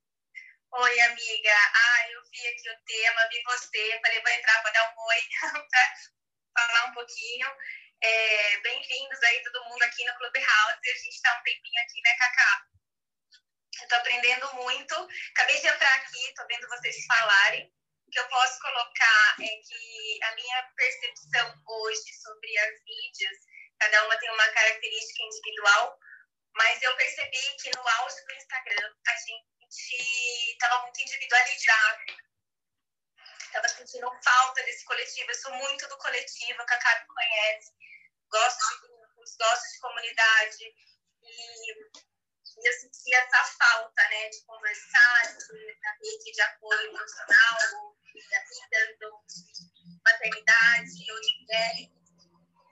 [0.72, 1.54] Oi, amiga.
[1.74, 4.00] Ah, eu vi aqui o tema, vi você.
[4.02, 5.22] Falei, vou entrar para dar um oi,
[6.58, 7.48] falar um pouquinho.
[8.02, 10.90] É, Bem-vindos aí, todo mundo aqui no Clubhouse.
[10.90, 12.66] A gente está um tempinho aqui, né, Cacá?
[13.88, 15.08] Tô aprendendo muito.
[15.34, 17.75] Acabei de entrar aqui, tô vendo vocês falarem.
[18.16, 23.36] Que eu posso colocar é que a minha percepção hoje sobre as mídias,
[23.78, 25.98] cada uma tem uma característica individual,
[26.54, 32.04] mas eu percebi que no auge do Instagram a gente estava muito individualizado.
[33.42, 35.30] Estava sentindo falta desse coletivo.
[35.30, 37.70] Eu sou muito do coletivo, a Cacá conhece.
[38.30, 40.74] Gosto de grupos, gosto de comunidade.
[41.22, 41.74] E
[42.58, 45.56] e eu senti essa falta, né, de conversar, de,
[46.02, 47.56] rede de apoio emocional,
[48.30, 51.74] da vida, do, de maternidade ou de mulher.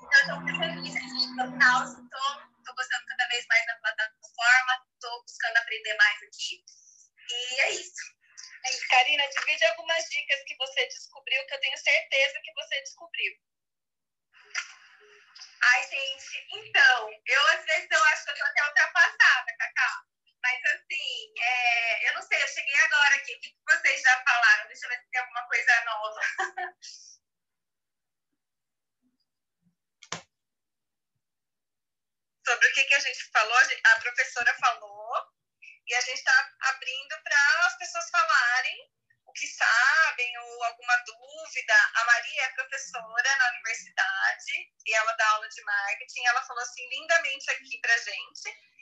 [0.04, 5.22] Então, estou muito feliz aqui no caos, estou gostando cada vez mais da plataforma, estou
[5.22, 6.64] buscando aprender mais aqui.
[7.30, 7.60] E.
[7.60, 8.14] É isso.
[8.88, 13.32] Karina, divide algumas dicas que você descobriu, que eu tenho certeza que você descobriu.
[15.62, 20.04] Ai, gente, então, eu às vezes eu acho que eu tô até ultrapassada, Cacá.
[20.42, 23.34] Mas assim, é, eu não sei, eu cheguei agora aqui.
[23.34, 24.68] O que vocês já falaram?
[24.68, 26.20] Deixa eu ver se tem alguma coisa nova.
[32.46, 35.32] Sobre o que, que a gente falou, a professora falou,
[35.86, 38.90] e a gente está abrindo para as pessoas falarem
[39.34, 41.74] que sabem ou alguma dúvida.
[41.94, 46.24] A Maria é professora na universidade e ela dá aula de marketing.
[46.26, 48.74] Ela falou assim lindamente aqui pra gente.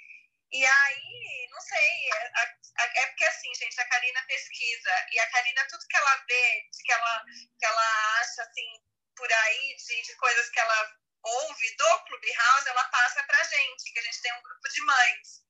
[0.53, 5.67] E aí, não sei, é, é porque assim, gente, a Karina pesquisa e a Karina,
[5.67, 7.25] tudo que ela vê, que ela,
[7.59, 8.85] que ela acha assim,
[9.17, 13.99] por aí, de, de coisas que ela ouve do Clubhouse, ela passa pra gente, que
[13.99, 15.43] a gente tem um grupo de mães.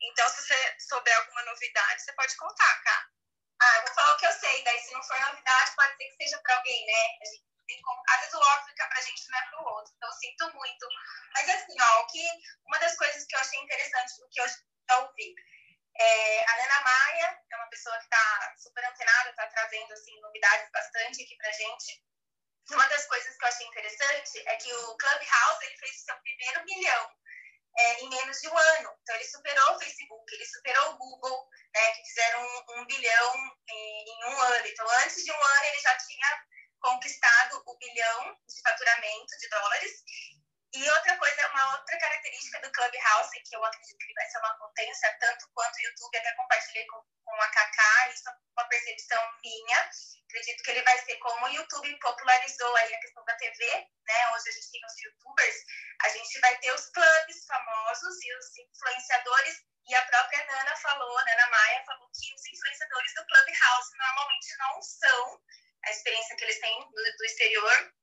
[0.00, 3.13] Então, se você souber alguma novidade, você pode contar, cara.
[3.64, 6.04] Ah, eu vou falar o que eu sei, daí se não for novidade, pode ser
[6.04, 7.18] que seja para alguém, né?
[7.22, 8.02] A gente tem como...
[8.10, 9.92] Às vezes o óbvio fica pra gente, não é pro outro.
[9.96, 10.86] Então, sinto muito.
[11.32, 12.28] Mas assim, ó, o que...
[12.66, 15.34] uma das coisas que eu achei interessante do que eu já ouvi.
[15.96, 20.70] É, a Nana Maia é uma pessoa que está super antenada, está trazendo assim, novidades
[20.70, 22.04] bastante aqui pra gente.
[22.70, 26.16] Uma das coisas que eu achei interessante é que o Clubhouse ele fez o seu
[26.20, 27.10] primeiro milhão
[27.76, 28.90] é, em menos de um ano.
[29.02, 33.34] Então, ele superou o Facebook, ele superou o Google, né, que fizeram um, um bilhão
[33.68, 34.66] em, em, um ano.
[34.66, 36.44] Então, antes de um ano, ele já tinha
[36.80, 39.92] conquistado o bilhão de faturamento de dólares.
[40.74, 44.58] E outra coisa, uma outra característica do Clubhouse, que eu acredito que vai ser uma
[44.58, 49.22] potência, tanto quanto o YouTube, até compartilhei com, com a Kaká, isso é uma percepção
[49.40, 49.88] minha.
[50.28, 54.30] Acredito que ele vai ser como o YouTube popularizou aí a questão da TV, né?
[54.32, 55.56] Hoje a gente tem os youtubers,
[56.02, 61.24] a gente vai ter os clubes famosos e os influenciadores e a própria Nana falou,
[61.24, 65.40] Nana Maia falou que os influenciadores do Clubhouse normalmente não são,
[65.84, 67.94] a experiência que eles têm do, do exterior,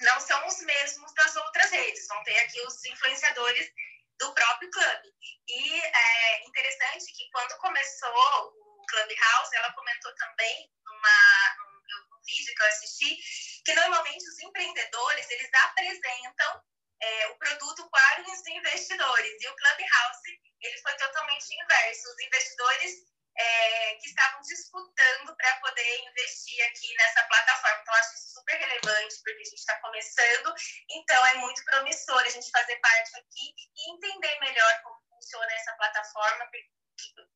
[0.00, 2.06] não são os mesmos das outras redes.
[2.06, 3.70] Vão ter aqui os influenciadores
[4.18, 5.14] do próprio clube.
[5.48, 12.62] E é interessante que quando começou o Clubhouse, ela comentou também numa, num, vídeo que
[12.62, 13.16] eu assisti,
[13.64, 16.62] que normalmente os empreendedores, eles apresentam
[17.00, 19.42] é, o produto para os investidores.
[19.42, 22.08] E o Clubhouse, ele foi totalmente inverso.
[22.10, 22.92] Os investidores
[23.38, 27.78] é, que estavam disputando para poder investir aqui nessa plataforma.
[27.80, 30.54] Então, acho super relevante, porque a gente está começando.
[30.90, 35.72] Então, é muito promissor a gente fazer parte aqui e entender melhor como funciona essa
[35.74, 36.50] plataforma,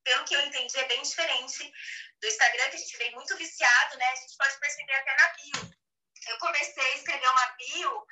[0.05, 1.73] pelo que eu entendi, é bem diferente
[2.21, 4.07] do Instagram, que a gente vem muito viciado, né?
[4.07, 5.82] A gente pode perceber até na bio
[6.29, 8.07] eu comecei a escrever uma bio,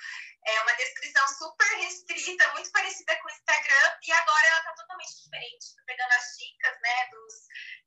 [0.46, 5.22] é, uma descrição super restrita, muito parecida com o Instagram, e agora ela está totalmente
[5.22, 5.64] diferente.
[5.66, 7.34] Estou pegando as dicas né, dos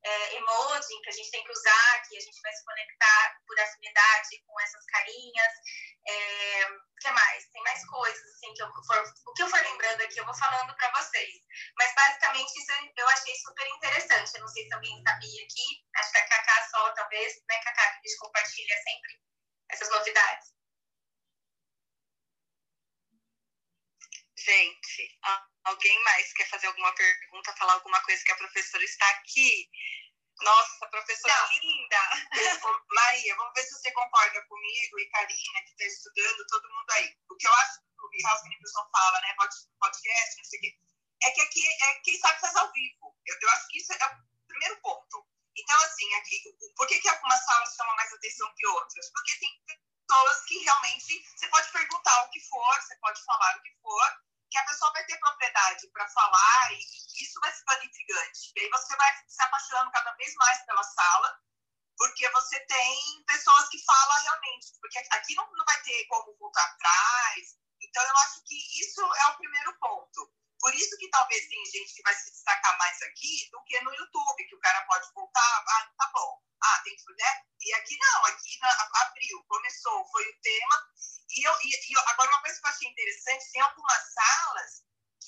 [0.03, 3.59] é, emoji que a gente tem que usar, que a gente vai se conectar por
[3.59, 5.53] afinidade com essas carinhas.
[6.07, 7.45] É, o que mais?
[7.49, 10.35] Tem mais coisas assim, que eu for, o que eu for lembrando aqui, eu vou
[10.35, 11.33] falando para vocês.
[11.77, 14.31] Mas basicamente isso eu achei super interessante.
[14.35, 17.91] Eu não sei se alguém sabia aqui, acho que a Cacá só, talvez, né, Cacá,
[17.93, 19.23] que a gente compartilha sempre
[19.73, 20.53] essas novidades.
[24.37, 25.19] Gente,
[25.63, 29.69] alguém mais quer fazer alguma pergunta, falar alguma coisa que a professora está aqui?
[30.41, 31.59] Nossa, professora Não.
[31.59, 31.99] linda!
[32.91, 37.15] Maria, vamos ver se você concorda comigo e Karina, que está estudando, todo mundo aí.
[37.29, 37.79] O que eu acho
[38.11, 39.35] que a pessoa fala, né?
[39.79, 40.77] Podcast, não sei o quê,
[41.23, 43.15] é que aqui é quem sabe faz ao vivo.
[43.25, 45.25] Eu, eu acho que isso é o primeiro ponto.
[45.55, 46.41] Então, assim, aqui,
[46.75, 49.09] por que, que algumas salas chamam mais atenção que outras?
[49.11, 53.61] Porque tem pessoas que realmente você pode perguntar o que for, você pode falar o
[53.61, 56.79] que for, que a pessoa vai ter propriedade para falar e,
[57.23, 58.51] isso vai ficando intrigante.
[58.55, 61.39] E aí você vai se apaixonando cada vez mais pela sala,
[61.97, 66.63] porque você tem pessoas que falam realmente, porque aqui não, não vai ter como voltar
[66.63, 67.57] atrás.
[67.81, 70.33] Então, eu acho que isso é o primeiro ponto.
[70.63, 73.93] Por isso que talvez tenha gente que vai se destacar mais aqui do que no
[73.93, 77.43] YouTube, que o cara pode voltar, ah, tá bom, ah, tem que, né?
[77.59, 78.69] E aqui não, aqui na,
[79.01, 80.87] abriu, começou, foi o tema.
[81.31, 84.83] E, eu, e, e agora uma coisa que eu achei interessante, tem algumas salas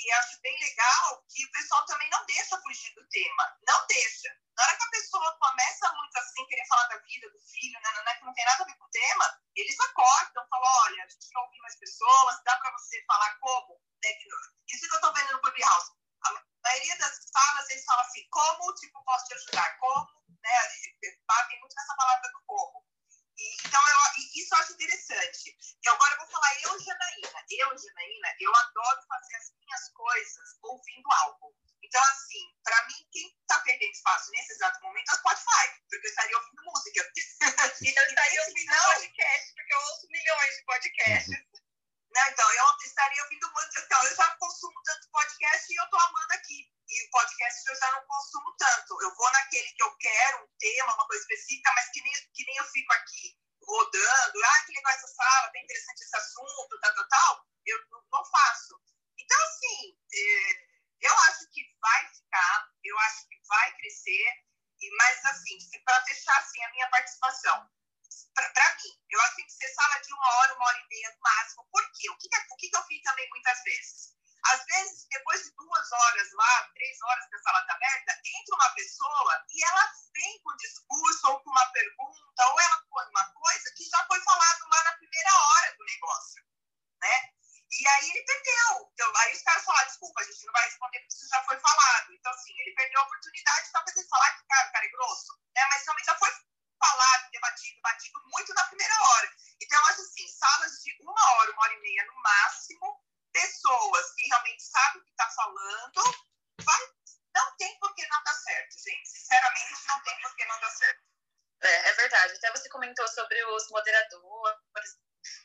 [0.09, 3.57] eu acho bem legal, que o pessoal também não deixa fugir do tema.
[3.67, 4.29] Não deixa.
[4.55, 7.91] Na hora que a pessoa começa muito assim, querer falar da vida, do filho, né,
[8.05, 11.07] né, que não tem nada a ver com o tema, eles acordam, falam, olha, a
[11.09, 13.81] gente quer ouvir mais pessoas, dá para você falar como?
[14.03, 14.09] Né?
[14.69, 15.91] Isso que eu estou vendo no Clubhouse.
[16.23, 19.77] A maioria das salas, eles falam assim, como, tipo, posso te ajudar?
[19.77, 20.51] Como, né?
[21.27, 22.84] Batem muito nessa palavra do como.
[23.37, 25.57] Então, eu, isso eu acho interessante.
[25.83, 27.45] E agora eu vou falar eu, Janaína.
[27.51, 31.53] Eu, Janaína, eu adoro fazer as minhas coisas ouvindo algo.
[31.83, 36.07] Então, assim, para mim, quem está perdendo espaço nesse exato momento é o Spotify, porque
[36.07, 37.11] eu estaria ouvindo música.
[37.81, 41.29] e eu estaria ouvindo podcast, porque eu ouço milhões de podcasts.
[42.15, 42.29] Né?
[42.29, 43.81] Então, eu estaria ouvindo música.
[43.85, 46.74] Então, eu já consumo tanto podcast e eu estou amando aqui.
[46.87, 49.01] E o podcast eu já não consumo tanto.
[49.01, 52.45] Eu vou naquele que eu quero, um tema, uma coisa específica, mas que nem, que
[52.45, 54.45] nem eu fico aqui rodando.
[54.45, 57.45] Ah, que legal essa sala, bem interessante esse assunto, tal, tal, tal.
[57.65, 57.79] Eu
[58.11, 58.79] não faço.
[59.17, 64.45] Então, assim, é, eu acho que vai ficar, eu acho que vai crescer.
[64.97, 67.67] Mas, assim, para fechar assim, a minha participação,
[68.35, 70.87] para mim, eu acho que tem que ser sala de uma hora, uma hora e
[70.87, 71.67] meia no máximo.
[71.71, 72.09] Por quê?
[72.09, 74.14] O que, o que eu fiz também muitas vezes?
[74.45, 78.55] Às vezes, depois de duas horas lá, três horas que a sala está aberta, entra
[78.55, 83.33] uma pessoa e ela vem com discurso ou com uma pergunta, ou ela põe uma
[83.33, 86.43] coisa que já foi falado lá na primeira hora do negócio,
[87.01, 87.35] né?
[87.71, 88.89] E aí ele perdeu.
[88.93, 91.59] Então, aí os caras falaram, desculpa, a gente não vai responder porque isso já foi
[91.59, 92.13] falado.
[92.13, 95.33] Então, assim, ele perdeu a oportunidade, talvez ele falar que, cara, o cara é grosso,
[95.55, 95.65] né?
[95.71, 96.31] Mas realmente já foi
[96.79, 99.35] falado, debatido, batido muito na primeira hora.
[99.61, 103.04] Então, eu acho assim, salas de uma hora, uma hora e meia no máximo,
[103.35, 106.01] pessoas que realmente sabem o que está falando,
[106.63, 106.81] vai,
[107.35, 109.09] não tem por que não dar certo, gente.
[109.09, 111.01] Sinceramente, não tem por que não dar certo.
[111.61, 112.33] É, é verdade.
[112.33, 114.95] Até você comentou sobre os moderadores.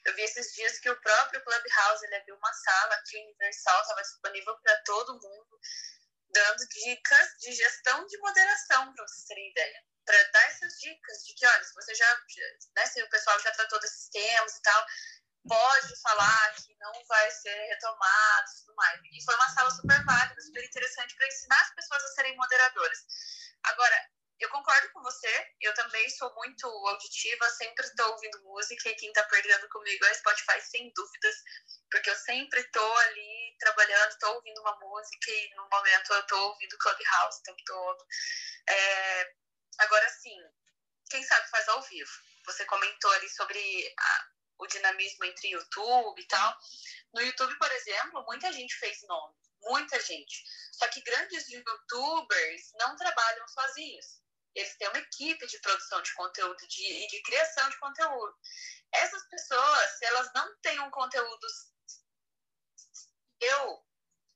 [0.04, 4.02] Eu vi esses dias que o próprio Clubhouse ele abriu uma sala aqui universal, estava
[4.02, 5.60] disponível para todo mundo,
[6.28, 9.84] dando dicas de gestão de moderação, para vocês terem ideia.
[10.04, 12.20] Para dar essas dicas de que, olha, se você já,
[12.76, 14.86] né, se o pessoal já tratou desses temas e tal,
[15.48, 19.00] pode falar que não vai ser retomado e tudo mais.
[19.02, 22.98] E foi uma sala super válida, super interessante para ensinar as pessoas a serem moderadoras.
[23.64, 24.10] Agora,
[24.40, 29.10] eu concordo com você, eu também sou muito auditiva, sempre estou ouvindo música e quem
[29.10, 31.36] está perdendo comigo é Spotify, sem dúvidas,
[31.90, 36.40] porque eu sempre estou ali trabalhando, estou ouvindo uma música e no momento eu estou
[36.48, 38.06] ouvindo Clubhouse o tempo todo.
[38.66, 39.34] É...
[39.80, 40.38] Agora, sim,
[41.10, 42.10] quem sabe faz ao vivo.
[42.46, 44.26] Você comentou ali sobre a
[44.60, 46.58] o dinamismo entre YouTube e tal.
[47.14, 50.44] No YouTube, por exemplo, muita gente fez nome, muita gente.
[50.72, 54.20] Só que grandes YouTubers não trabalham sozinhos.
[54.54, 58.36] Eles têm uma equipe de produção de conteúdo de, de criação de conteúdo.
[58.92, 61.46] Essas pessoas, se elas não têm um conteúdo
[63.40, 63.86] eu,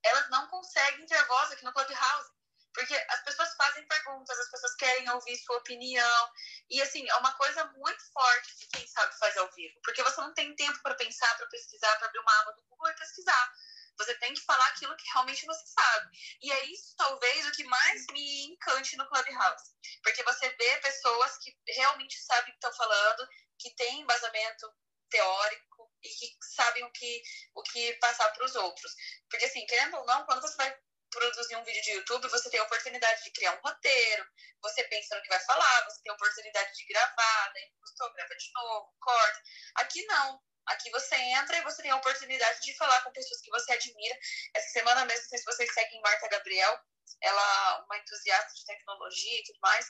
[0.02, 2.33] elas não conseguem ter voz aqui no Clubhouse.
[2.74, 6.30] Porque as pessoas fazem perguntas, as pessoas querem ouvir sua opinião.
[6.68, 9.80] E, assim, é uma coisa muito forte de quem sabe fazer ao vivo.
[9.82, 12.90] Porque você não tem tempo para pensar, para pesquisar, para abrir uma aba do Google
[12.90, 13.52] e pesquisar.
[13.96, 16.18] Você tem que falar aquilo que realmente você sabe.
[16.42, 19.70] E é isso, talvez, o que mais me encante no Clubhouse.
[20.02, 24.68] Porque você vê pessoas que realmente sabem o que estão falando, que têm embasamento
[25.08, 27.22] teórico e que sabem o que,
[27.54, 28.92] o que passar para os outros.
[29.30, 30.76] Porque, assim, querendo ou não, quando você vai
[31.14, 34.26] produzir um vídeo de YouTube, você tem a oportunidade de criar um roteiro,
[34.60, 38.36] você pensa no que vai falar, você tem a oportunidade de gravar, daí postou, grava
[38.36, 39.42] de novo, corta.
[39.76, 40.42] Aqui não.
[40.66, 44.18] Aqui você entra e você tem a oportunidade de falar com pessoas que você admira.
[44.54, 46.80] Essa semana mesmo, não sei se vocês seguem Marta Gabriel,
[47.20, 49.86] ela é uma entusiasta de tecnologia e tudo mais.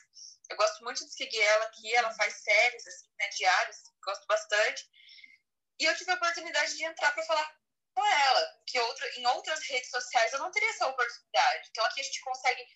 [0.49, 4.85] Eu gosto muito de seguir ela aqui, ela faz séries, assim, né, diárias, gosto bastante.
[5.79, 7.59] E eu tive a oportunidade de entrar para falar
[7.95, 11.69] com ela, que outra, em outras redes sociais eu não teria essa oportunidade.
[11.69, 12.67] Então aqui a gente consegue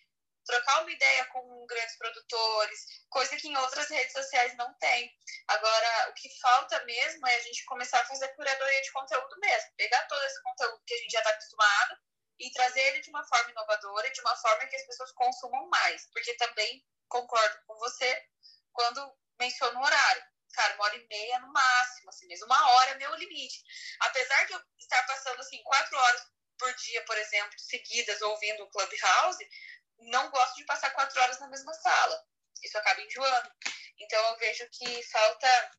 [0.46, 5.12] trocar uma ideia com grandes produtores, coisa que em outras redes sociais não tem.
[5.48, 9.70] Agora, o que falta mesmo é a gente começar a fazer curadoria de conteúdo mesmo,
[9.78, 11.98] pegar todo esse conteúdo que a gente já está acostumado
[12.40, 16.08] e trazer ele de uma forma inovadora, de uma forma que as pessoas consumam mais.
[16.12, 18.26] Porque também concordo com você
[18.74, 20.24] quando menciono o horário.
[20.54, 22.46] Cara, uma hora e meia no máximo, assim mesmo.
[22.46, 23.64] Uma hora é meu limite.
[24.02, 26.24] Apesar de eu estar passando, assim, quatro horas
[26.58, 29.50] por dia, por exemplo, seguidas ouvindo o Clubhouse,
[30.00, 32.26] não gosto de passar quatro horas na mesma sala.
[32.64, 33.52] Isso acaba enjoando.
[34.00, 35.72] Então, eu vejo que falta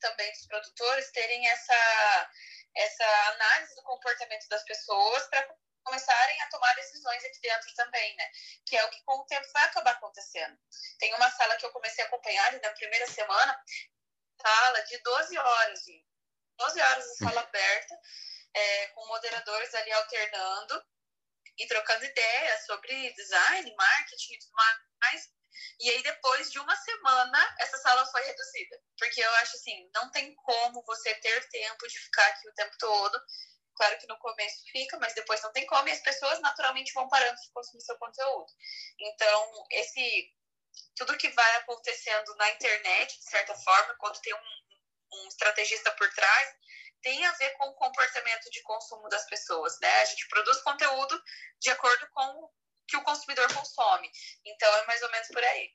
[0.00, 2.30] também dos produtores terem essa,
[2.76, 5.48] essa análise do comportamento das pessoas para
[5.84, 8.30] começarem a tomar decisões aqui dentro também, né?
[8.66, 10.58] Que é o que com o tempo vai acabar acontecendo.
[10.98, 13.64] Tem uma sala que eu comecei a acompanhar na primeira semana,
[14.40, 16.08] sala de 12 horas, gente.
[16.58, 17.94] 12 horas de sala aberta,
[18.54, 20.84] é, com moderadores ali alternando
[21.56, 24.52] e trocando ideias sobre design, marketing e tudo
[25.00, 25.38] mais.
[25.80, 28.80] E aí, depois de uma semana, essa sala foi reduzida.
[28.98, 32.76] Porque eu acho assim, não tem como você ter tempo de ficar aqui o tempo
[32.78, 33.20] todo.
[33.76, 37.08] Claro que no começo fica, mas depois não tem como, e as pessoas naturalmente vão
[37.08, 38.52] parando de consumir seu conteúdo.
[38.98, 40.32] Então, esse
[40.96, 46.12] tudo que vai acontecendo na internet, de certa forma, quando tem um, um estrategista por
[46.12, 46.56] trás,
[47.02, 50.00] tem a ver com o comportamento de consumo das pessoas, né?
[50.00, 51.22] A gente produz conteúdo
[51.60, 52.52] de acordo com o
[52.88, 54.10] que o consumidor consome.
[54.44, 55.72] Então, é mais ou menos por aí.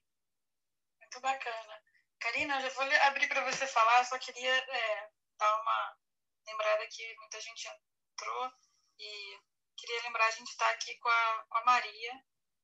[1.00, 1.84] Muito bacana.
[2.20, 5.98] Karina, eu já vou abrir para você falar, só queria é, dar uma
[6.46, 8.52] lembrada que muita gente entrou
[9.00, 9.40] e
[9.78, 12.12] queria lembrar, a gente está aqui com a, com a Maria,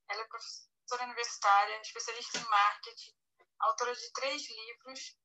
[0.08, 3.14] ela é professora universitária, especialista em marketing,
[3.60, 5.16] autora de três livros,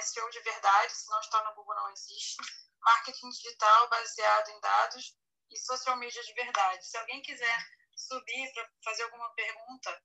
[0.00, 2.36] SEO de verdade, se não está no Google não existe,
[2.80, 5.16] marketing digital baseado em dados
[5.50, 6.86] e social media de verdade.
[6.86, 7.58] Se alguém quiser
[7.96, 10.02] subir para fazer alguma pergunta,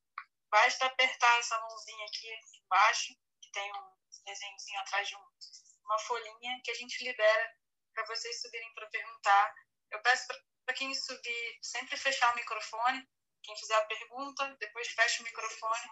[0.50, 2.28] basta apertar essa mãozinha aqui
[2.64, 5.26] embaixo, que tem um desenhozinho atrás de um,
[5.86, 7.58] uma folhinha, que a gente libera
[7.94, 9.56] para vocês subirem para perguntar.
[9.92, 10.28] Eu peço
[10.66, 13.10] para quem subir sempre fechar o microfone.
[13.44, 15.90] Quem fizer a pergunta, depois fecha o microfone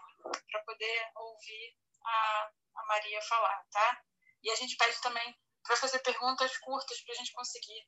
[0.50, 4.02] para poder ouvir a, a Maria falar, tá?
[4.42, 7.86] E a gente pede também para fazer perguntas curtas para a gente conseguir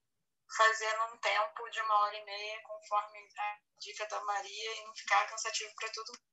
[0.57, 4.95] fazer num tempo de uma hora e meia, conforme a dica da Maria, e não
[4.95, 6.31] ficar cansativo para todo mundo.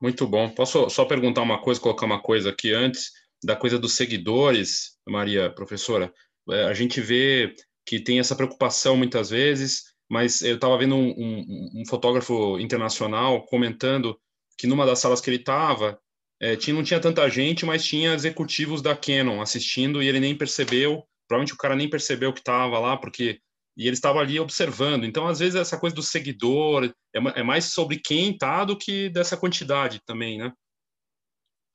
[0.00, 0.54] Muito bom.
[0.54, 3.12] Posso só perguntar uma coisa, colocar uma coisa aqui antes
[3.42, 6.12] da coisa dos seguidores, Maria, professora?
[6.50, 11.10] É, a gente vê que tem essa preocupação muitas vezes, mas eu estava vendo um,
[11.10, 14.18] um, um, fotógrafo internacional comentando
[14.58, 16.00] que numa das salas que ele estava,
[16.40, 20.36] é, tinha, não tinha tanta gente, mas tinha executivos da Canon assistindo e ele nem
[20.36, 23.40] percebeu, provavelmente o cara nem percebeu que estava lá, porque
[23.76, 25.04] e ele estava ali observando.
[25.04, 29.10] Então, às vezes, essa coisa do seguidor é, é mais sobre quem está do que
[29.10, 30.50] dessa quantidade também, né?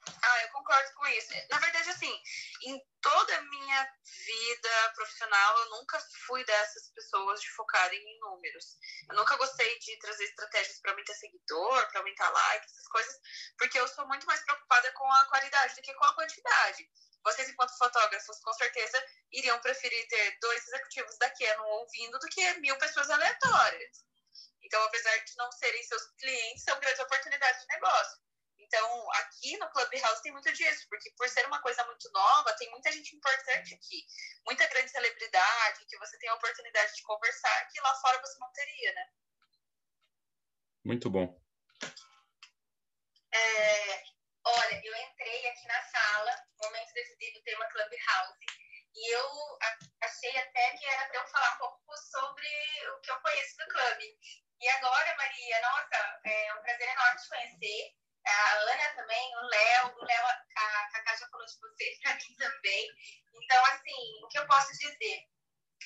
[0.08, 1.30] Ah, eu concordo com isso.
[1.52, 2.12] Na verdade, assim,
[2.66, 3.88] em toda a minha
[4.32, 8.78] vida profissional, eu nunca fui dessas pessoas de focarem em números.
[9.10, 13.20] Eu nunca gostei de trazer estratégias para aumentar seguidor, para aumentar like, essas coisas,
[13.58, 16.90] porque eu sou muito mais preocupada com a qualidade do que com a quantidade.
[17.24, 22.54] Vocês, enquanto fotógrafos, com certeza iriam preferir ter dois executivos da Canon ouvindo do que
[22.60, 24.06] mil pessoas aleatórias.
[24.64, 28.31] Então, apesar de não serem seus clientes, são grandes oportunidades de negócio.
[28.74, 32.72] Então, aqui no Clubhouse tem muito disso, porque por ser uma coisa muito nova, tem
[32.72, 34.05] muita gente importante aqui,
[34.45, 38.49] muita grande celebridade, que você tem a oportunidade de conversar, que lá fora você não
[38.53, 39.09] teria, né?
[40.86, 41.38] Muito bom.
[43.34, 44.03] É,
[44.45, 48.39] olha, eu entrei aqui na sala, momento decidido o tema Clubhouse,
[48.95, 49.59] e eu
[50.01, 52.47] achei até que era para eu falar um pouco sobre
[52.95, 54.17] o que eu conheço do clube.
[54.61, 59.95] E agora, Maria, nossa, é um prazer enorme te conhecer a Ana também, o Léo,
[59.97, 61.97] o Léo, a Cacá já falou de você
[62.38, 62.89] também.
[63.34, 65.28] Então, assim, o que eu posso dizer?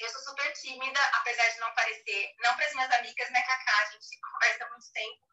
[0.02, 3.80] Eu sou super tímida, apesar de não parecer, não para as minhas amigas, né, Cacá,
[3.80, 5.26] a gente conversa há muito tempo,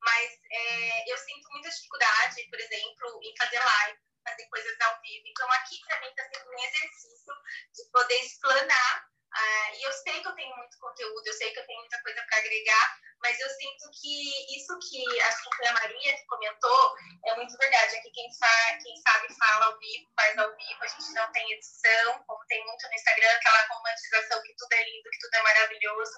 [0.00, 5.26] mas é, eu sinto muita dificuldade, por exemplo, em fazer live, fazer coisas ao vivo.
[5.26, 7.34] Então, aqui para mim está sendo um exercício
[7.74, 9.08] de poder explanar.
[9.36, 12.00] Uh, e eu sei que eu tenho muito conteúdo, eu sei que eu tenho muita
[12.02, 16.26] coisa para agregar, mas eu sinto que isso que acho que foi a Maria que
[16.26, 16.94] comentou
[17.26, 17.96] é muito verdade.
[17.96, 21.52] Aqui quem, fa quem sabe fala ao vivo, faz ao vivo, a gente não tem
[21.52, 25.42] edição, como tem muito no Instagram, aquela romantização que tudo é lindo, que tudo é
[25.42, 26.14] maravilhoso.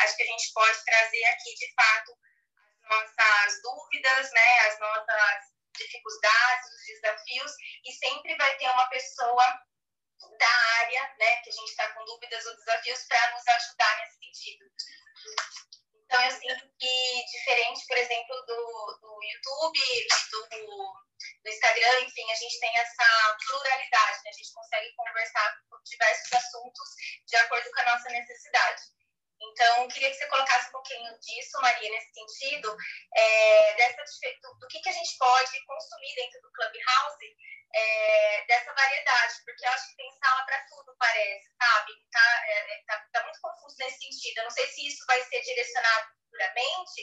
[0.00, 2.12] Acho que a gente pode trazer aqui, de fato,
[2.84, 7.52] as nossas dúvidas, né, as nossas dificuldades, os desafios,
[7.84, 9.60] e sempre vai ter uma pessoa
[10.38, 10.48] da
[10.78, 14.64] área, né, que a gente está com dúvidas ou desafios para nos ajudar nesse sentido.
[16.04, 19.78] Então, eu sinto que, diferente, por exemplo, do, do YouTube,
[20.32, 20.48] do,
[21.44, 24.30] do Instagram, enfim, a gente tem essa pluralidade, né?
[24.30, 26.88] a gente consegue conversar por diversos assuntos
[27.26, 28.82] de acordo com a nossa necessidade.
[29.42, 32.76] Então, queria que você colocasse um pouquinho disso, Maria, nesse sentido,
[33.14, 34.04] é, dessa,
[34.42, 37.36] do, do que, que a gente pode consumir dentro do Clubhouse,
[37.74, 41.92] é, dessa variedade, porque eu acho que tem sala para tudo, parece, sabe?
[42.10, 44.38] Tá, é, é, tá, tá, muito confuso nesse sentido.
[44.38, 47.02] Eu não sei se isso vai ser direcionado futuramente,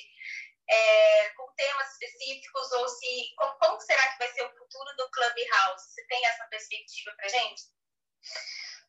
[0.69, 3.33] é, com temas específicos, ou se.
[3.37, 5.93] Como, como será que vai ser o futuro do Clubhouse?
[5.93, 7.63] Você tem essa perspectiva para gente?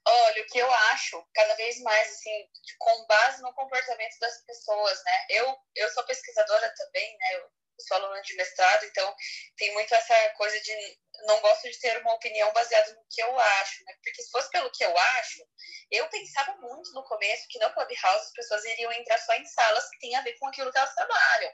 [0.06, 5.02] Olha, o que eu acho, cada vez mais, assim, com base no comportamento das pessoas,
[5.04, 5.26] né?
[5.30, 7.34] Eu, eu sou pesquisadora também, né?
[7.34, 9.14] Eu sou aluna de mestrado, então
[9.56, 13.38] tem muito essa coisa de não gosto de ter uma opinião baseada no que eu
[13.38, 13.92] acho, né?
[14.02, 15.42] Porque se fosse pelo que eu acho,
[15.90, 19.88] eu pensava muito no começo que no Clubhouse as pessoas iriam entrar só em salas
[19.90, 21.52] que têm a ver com aquilo que elas trabalham.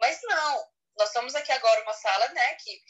[0.00, 0.68] Mas não,
[0.98, 2.80] nós estamos aqui agora uma sala, né, que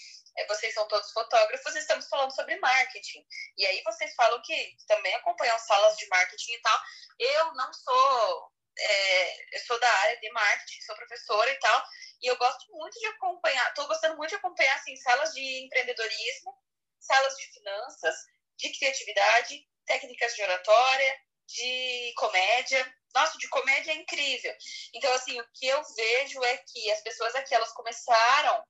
[0.46, 3.24] vocês são todos fotógrafos estamos falando sobre marketing.
[3.56, 6.80] E aí vocês falam que também acompanham salas de marketing e tal.
[7.18, 11.84] Eu não sou é, eu sou da área de marketing, sou professora e tal,
[12.22, 16.54] e eu gosto muito de acompanhar, estou gostando muito de acompanhar assim, salas de empreendedorismo,
[17.00, 18.16] salas de finanças,
[18.58, 22.94] de criatividade, técnicas de oratória, de comédia.
[23.14, 24.54] Nossa, de comédia é incrível.
[24.92, 28.62] Então, assim, o que eu vejo é que as pessoas aqui, elas começaram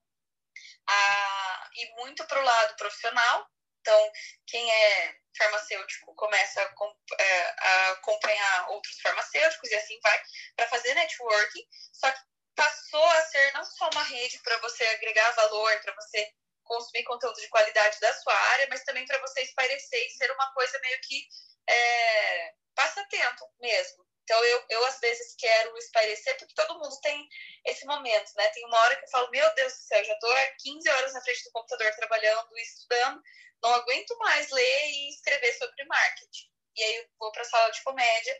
[0.87, 3.47] a ir muito para o lado profissional.
[3.81, 4.11] Então,
[4.47, 10.21] quem é farmacêutico começa a, é, a acompanhar outros farmacêuticos e assim vai,
[10.55, 11.65] para fazer networking.
[11.93, 12.19] Só que
[12.55, 16.27] passou a ser não só uma rede para você agregar valor, para você
[16.63, 20.51] consumir conteúdo de qualidade da sua área, mas também para você espairecer e ser uma
[20.53, 21.27] coisa meio que
[21.69, 24.06] é, passatempo mesmo.
[24.27, 27.29] Então, eu, eu às vezes quero espairecer, porque todo mundo tem
[27.63, 28.45] esse momento, né?
[28.49, 31.13] Tem uma hora que eu falo, meu Deus do céu, já estou há 15 horas
[31.13, 33.23] na frente do computador trabalhando, estudando,
[33.63, 36.45] não aguento mais ler e escrever sobre marketing.
[36.75, 38.37] E aí eu vou para a sala de comédia,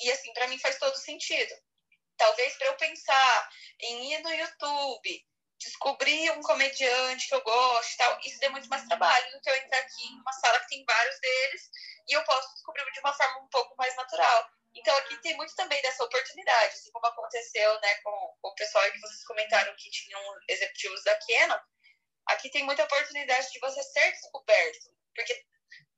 [0.00, 1.54] e assim, para mim faz todo sentido.
[2.16, 3.50] Talvez para eu pensar
[3.80, 5.26] em ir no YouTube,
[5.58, 9.50] descobrir um comediante que eu gosto e tal, isso dê muito mais trabalho do que
[9.50, 11.70] eu entrar aqui em uma sala que tem vários deles
[12.08, 14.50] e eu posso descobrir de uma forma um pouco mais natural.
[14.74, 18.90] Então aqui tem muito também dessa oportunidade, assim como aconteceu né, com, com o pessoal
[18.90, 21.60] que vocês comentaram que tinham executivos da Canon,
[22.26, 25.44] aqui tem muita oportunidade de você ser descoberto, porque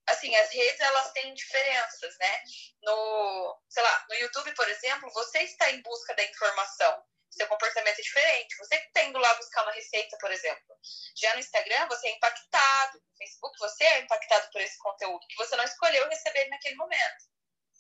[0.07, 2.43] assim, as redes elas têm diferenças, né?
[2.83, 7.05] No, sei lá, no YouTube, por exemplo, você está em busca da informação
[7.35, 8.57] seu comportamento é diferente.
[8.59, 10.77] Você tendo lá buscar uma receita, por exemplo.
[11.17, 12.99] Já no Instagram, você é impactado.
[12.99, 17.34] No Facebook, você é impactado por esse conteúdo que você não escolheu receber naquele momento.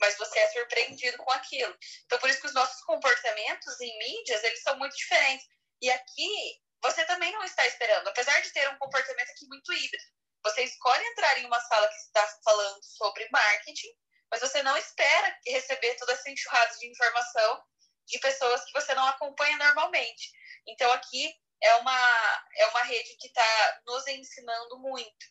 [0.04, 1.74] Mas você é surpreendido com aquilo.
[2.04, 5.46] Então, por isso que os nossos comportamentos em mídias, eles são muito diferentes.
[5.80, 8.08] E aqui, você também não está esperando.
[8.08, 10.04] Apesar de ter um comportamento aqui muito híbrido.
[10.42, 13.88] Você escolhe entrar em uma sala que está falando sobre marketing,
[14.30, 17.64] mas você não espera receber toda essa enxurrada de informação
[18.06, 20.30] de pessoas que você não acompanha normalmente.
[20.68, 25.26] Então, aqui é uma, é uma rede que está nos ensinando muito.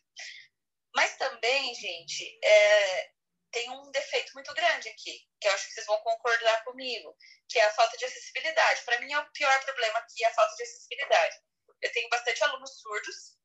[0.96, 3.13] Mas também, gente, é,
[3.54, 7.16] tem um defeito muito grande aqui, que eu acho que vocês vão concordar comigo,
[7.48, 8.82] que é a falta de acessibilidade.
[8.82, 11.36] Para mim, é o pior problema aqui, é a falta de acessibilidade.
[11.80, 13.38] Eu tenho bastante alunos surdos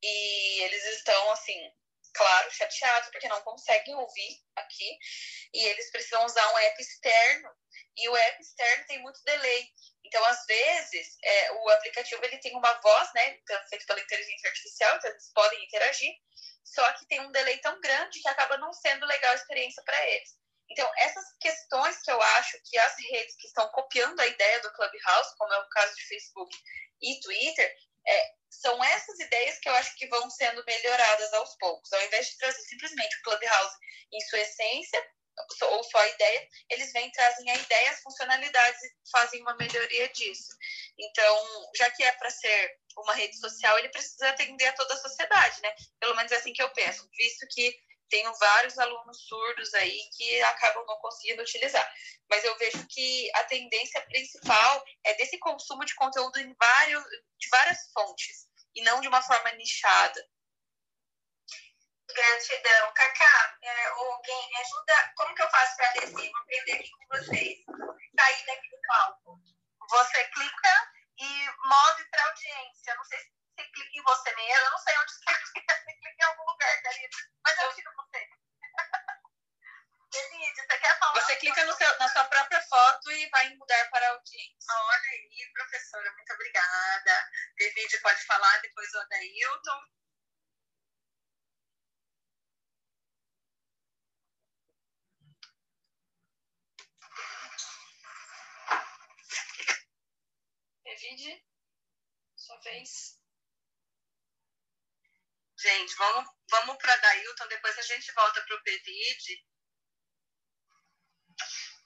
[0.00, 1.58] e eles estão, assim,
[2.14, 4.98] claro, chateados porque não conseguem ouvir aqui
[5.54, 7.50] e eles precisam usar um app externo
[7.96, 9.68] e o app externo tem muito delay.
[10.04, 13.38] Então, às vezes, é, o aplicativo ele tem uma voz, né,
[13.68, 16.12] feito pela inteligência artificial, então eles podem interagir,
[16.64, 20.06] só que tem um delay tão grande que acaba não sendo legal a experiência para
[20.08, 20.40] eles.
[20.70, 24.72] Então, essas questões que eu acho que as redes que estão copiando a ideia do
[24.72, 26.56] Clubhouse, como é o caso de Facebook
[27.02, 31.92] e Twitter, é, são essas ideias que eu acho que vão sendo melhoradas aos poucos.
[31.92, 33.76] Ao invés de trazer simplesmente o Clubhouse
[34.12, 35.06] em sua essência,
[35.62, 40.08] ou só a ideia, eles vêm trazem a ideia, as funcionalidades e fazem uma melhoria
[40.10, 40.52] disso.
[40.98, 44.98] Então, já que é para ser uma rede social, ele precisa atender a toda a
[44.98, 45.74] sociedade, né?
[45.98, 47.74] Pelo menos é assim que eu penso, visto que
[48.10, 51.94] tenho vários alunos surdos aí que acabam não conseguindo utilizar.
[52.28, 57.04] Mas eu vejo que a tendência principal é desse consumo de conteúdo em vários,
[57.38, 60.28] de várias fontes, e não de uma forma nichada.
[62.12, 62.92] Gratidão.
[62.92, 66.30] Cacá, é, alguém me ajuda, como que eu faço para descer?
[66.30, 67.58] Vou aprender aqui com vocês.
[68.18, 69.40] Sair daqui do palco.
[69.88, 72.94] Você clica e move para audiência.
[72.96, 75.92] Não sei se você clica em você mesmo, eu não sei onde você clica, você
[75.94, 78.28] clica em algum lugar, Karina, mas eu tiro você.
[80.10, 81.20] Denise, você quer falar?
[81.20, 84.74] Você clica no seu, na sua própria foto e vai mudar para a audiência.
[84.74, 87.30] Olha aí, professora, muito obrigada.
[87.56, 89.80] David pode falar, depois o Adailton.
[100.84, 101.44] David,
[102.36, 103.19] sua vez.
[105.60, 109.44] Gente, vamos, vamos para Dailton, depois a gente volta para o Pedide.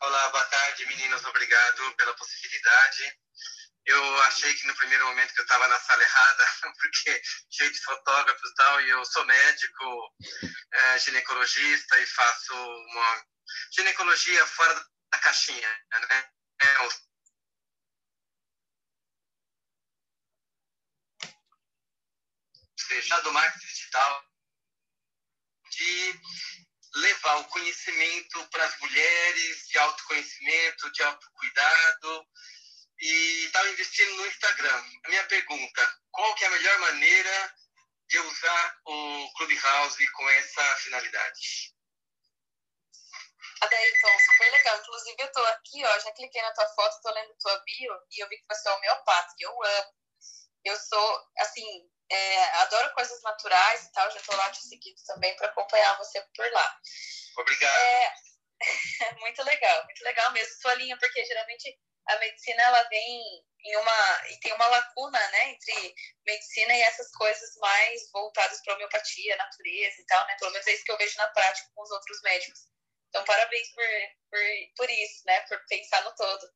[0.00, 1.24] Olá, boa tarde, meninos.
[1.24, 3.18] Obrigado pela possibilidade.
[3.84, 6.46] Eu achei que no primeiro momento que eu estava na sala errada,
[6.80, 10.14] porque cheio de fotógrafos e tal, e eu sou médico,
[10.72, 13.26] é, ginecologista e faço uma
[13.72, 14.74] ginecologia fora
[15.10, 16.30] da caixinha, né?
[16.62, 16.78] É,
[22.86, 24.24] seja do marketing digital,
[25.70, 26.20] de
[26.94, 32.26] levar o conhecimento para as mulheres, de autoconhecimento, de autocuidado,
[33.00, 34.84] e estava investindo no Instagram.
[35.04, 37.54] A minha pergunta, qual que é a melhor maneira
[38.08, 41.74] de usar o Clubhouse com essa finalidade?
[43.60, 44.78] Adeilton, super legal.
[44.78, 48.22] Inclusive, eu tô aqui, ó, já cliquei na tua foto, tô lendo tua bio, e
[48.22, 50.03] eu vi que você é homeopata, e eu amo.
[50.64, 55.34] Eu sou, assim, é, adoro coisas naturais e tal, já estou lá te seguindo também
[55.36, 56.80] para acompanhar você por lá.
[57.36, 57.80] Obrigado.
[57.80, 58.14] É,
[59.20, 64.26] muito legal, muito legal mesmo sua linha, porque geralmente a medicina ela vem em uma
[64.28, 65.94] e tem uma lacuna, né, entre
[66.26, 70.36] medicina e essas coisas mais voltadas para homeopatia, natureza e tal, né?
[70.38, 72.60] Pelo menos é isso que eu vejo na prática com os outros médicos.
[73.14, 73.86] Então, parabéns por,
[74.28, 74.40] por,
[74.76, 75.40] por isso, né?
[75.42, 76.50] Por pensar no todo.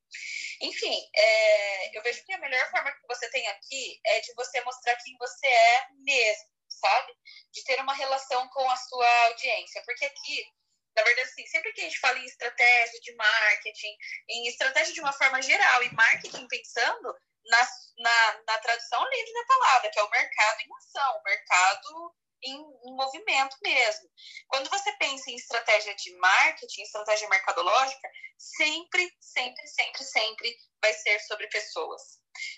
[0.61, 4.61] Enfim, é, eu vejo que a melhor forma que você tem aqui é de você
[4.63, 7.13] mostrar quem você é mesmo, sabe?
[7.53, 9.81] De ter uma relação com a sua audiência.
[9.87, 10.53] Porque aqui,
[10.97, 13.97] na verdade, assim, sempre que a gente fala em estratégia de marketing,
[14.29, 19.45] em estratégia de uma forma geral, e marketing pensando na, na, na tradução livre da
[19.45, 24.09] palavra, que é o mercado em ação, o mercado em, movimento mesmo.
[24.49, 31.19] Quando você pensa em estratégia de marketing, estratégia mercadológica, sempre, sempre, sempre, sempre vai ser
[31.21, 32.03] sobre pessoas.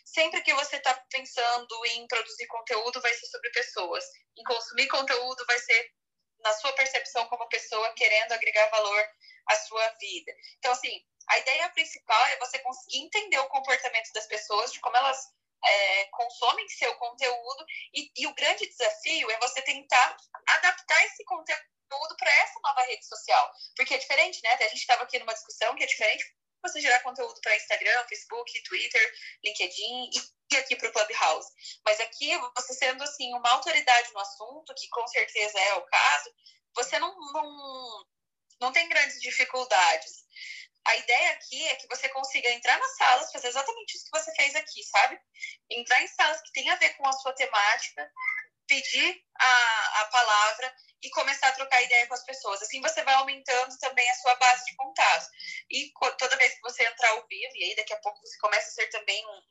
[0.04, 4.04] Sempre que você está pensando em produzir conteúdo, vai ser sobre pessoas.
[4.36, 5.92] Em consumir conteúdo, vai ser
[6.40, 9.08] na sua percepção como pessoa, querendo agregar valor
[9.48, 10.32] à sua vida.
[10.58, 14.96] Então, assim, a ideia principal é você conseguir entender o comportamento das pessoas, de como
[14.96, 15.18] elas
[15.64, 22.16] é, consomem seu conteúdo e, e, o grande desafio é você tentar adaptar esse conteúdo
[22.16, 24.54] para essa nova rede social, porque é diferente, né?
[24.54, 26.24] A gente estava aqui numa discussão que é diferente
[26.62, 30.10] você gerar conteúdo para Instagram, Facebook, Twitter, LinkedIn
[30.52, 31.48] e aqui para o Clubhouse.
[31.84, 36.30] Mas aqui, você sendo assim uma autoridade no assunto, que com certeza é o caso,
[36.74, 38.06] você não, não,
[38.60, 40.24] não tem grandes dificuldades
[40.86, 44.34] a ideia aqui é que você consiga entrar nas salas, fazer exatamente isso que você
[44.34, 45.20] fez aqui, sabe?
[45.70, 48.10] Entrar em salas que tem a ver com a sua temática,
[48.66, 52.62] pedir a, a palavra e começar a trocar ideia com as pessoas.
[52.62, 55.28] Assim você vai aumentando também a sua base de contatos.
[55.70, 58.68] E toda vez que você entrar ao vivo, e aí daqui a pouco você começa
[58.68, 59.42] a ser também um,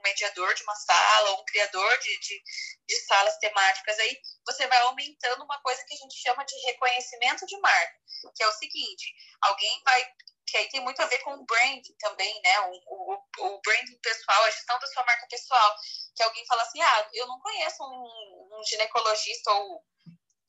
[0.00, 2.42] um, mediador de uma sala, um criador de, de,
[2.88, 7.46] de salas temáticas, aí você vai aumentando uma coisa que a gente chama de reconhecimento
[7.46, 7.94] de marca,
[8.34, 10.12] que é o seguinte: alguém vai
[10.50, 12.60] que aí tem muito a ver com o branding também, né?
[12.60, 15.76] O, o, o branding pessoal, a gestão da sua marca pessoal.
[16.16, 19.84] Que alguém fala assim, ah, eu não conheço um, um ginecologista ou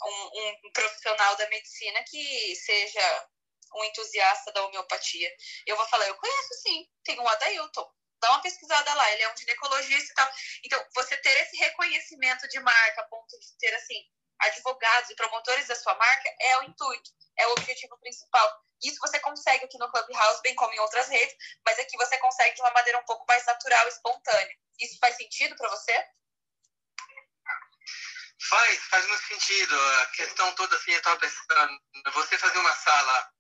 [0.03, 3.27] um, um, profissional da medicina que seja
[3.75, 5.31] um entusiasta da homeopatia.
[5.65, 7.89] Eu vou falar, eu conheço sim, tem um Adailton.
[8.21, 10.31] Dá uma pesquisada lá, ele é um ginecologista e tal.
[10.63, 13.99] Então, você ter esse reconhecimento de marca, a ponto de ter, assim,
[14.39, 18.61] advogados e promotores da sua marca, é o intuito, é o objetivo principal.
[18.83, 22.55] Isso você consegue aqui no Clubhouse, bem como em outras redes, mas aqui você consegue
[22.55, 24.55] de uma maneira um pouco mais natural, espontânea.
[24.79, 26.05] Isso faz sentido para você?
[28.49, 29.79] Faz, faz muito sentido.
[29.79, 31.79] A questão toda, assim, eu estava pensando,
[32.13, 33.31] você fazer uma sala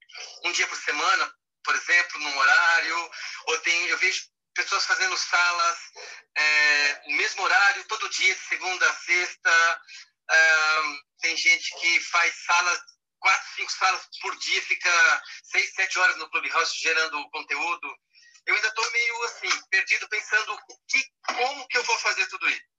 [0.43, 3.11] um dia por semana, por exemplo, num horário,
[3.47, 5.79] ou tem, eu vejo pessoas fazendo salas
[6.35, 9.81] é, mesmo horário, todo dia, segunda sexta.
[10.29, 10.81] É,
[11.21, 12.81] tem gente que faz salas
[13.19, 17.95] quatro, cinco salas por dia, fica seis, sete horas no Clubhouse gerando conteúdo.
[18.45, 22.71] Eu ainda estou meio assim, perdido, pensando que, como que eu vou fazer tudo isso.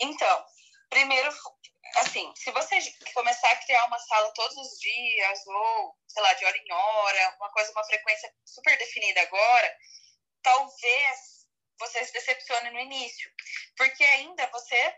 [0.00, 0.46] Então,
[0.88, 1.30] primeiro,
[1.96, 2.78] assim, se você
[3.14, 7.36] começar a criar uma sala todos os dias, ou, sei lá, de hora em hora,
[7.36, 9.76] uma coisa, uma frequência super definida agora,
[10.42, 11.46] talvez
[11.78, 13.30] você se decepcione no início,
[13.76, 14.96] porque ainda você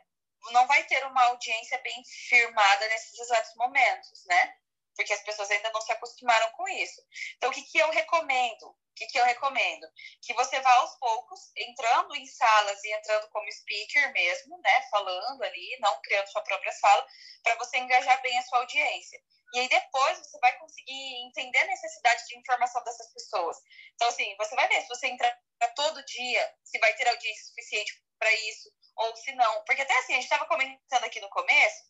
[0.53, 4.57] não vai ter uma audiência bem firmada nesses exatos momentos, né?
[5.01, 7.01] Porque as pessoas ainda não se acostumaram com isso.
[7.39, 8.67] Então, o que, que eu recomendo?
[8.67, 9.89] O que, que eu recomendo?
[10.21, 14.83] Que você vá aos poucos, entrando em salas e entrando como speaker mesmo, né?
[14.91, 17.07] Falando ali, não criando sua própria sala,
[17.43, 19.19] para você engajar bem a sua audiência.
[19.55, 23.57] E aí depois você vai conseguir entender a necessidade de informação dessas pessoas.
[23.95, 25.35] Então, assim, você vai ver se você entrar
[25.75, 29.65] todo dia, se vai ter audiência suficiente para isso, ou se não.
[29.65, 31.85] Porque até assim, a gente estava comentando aqui no começo,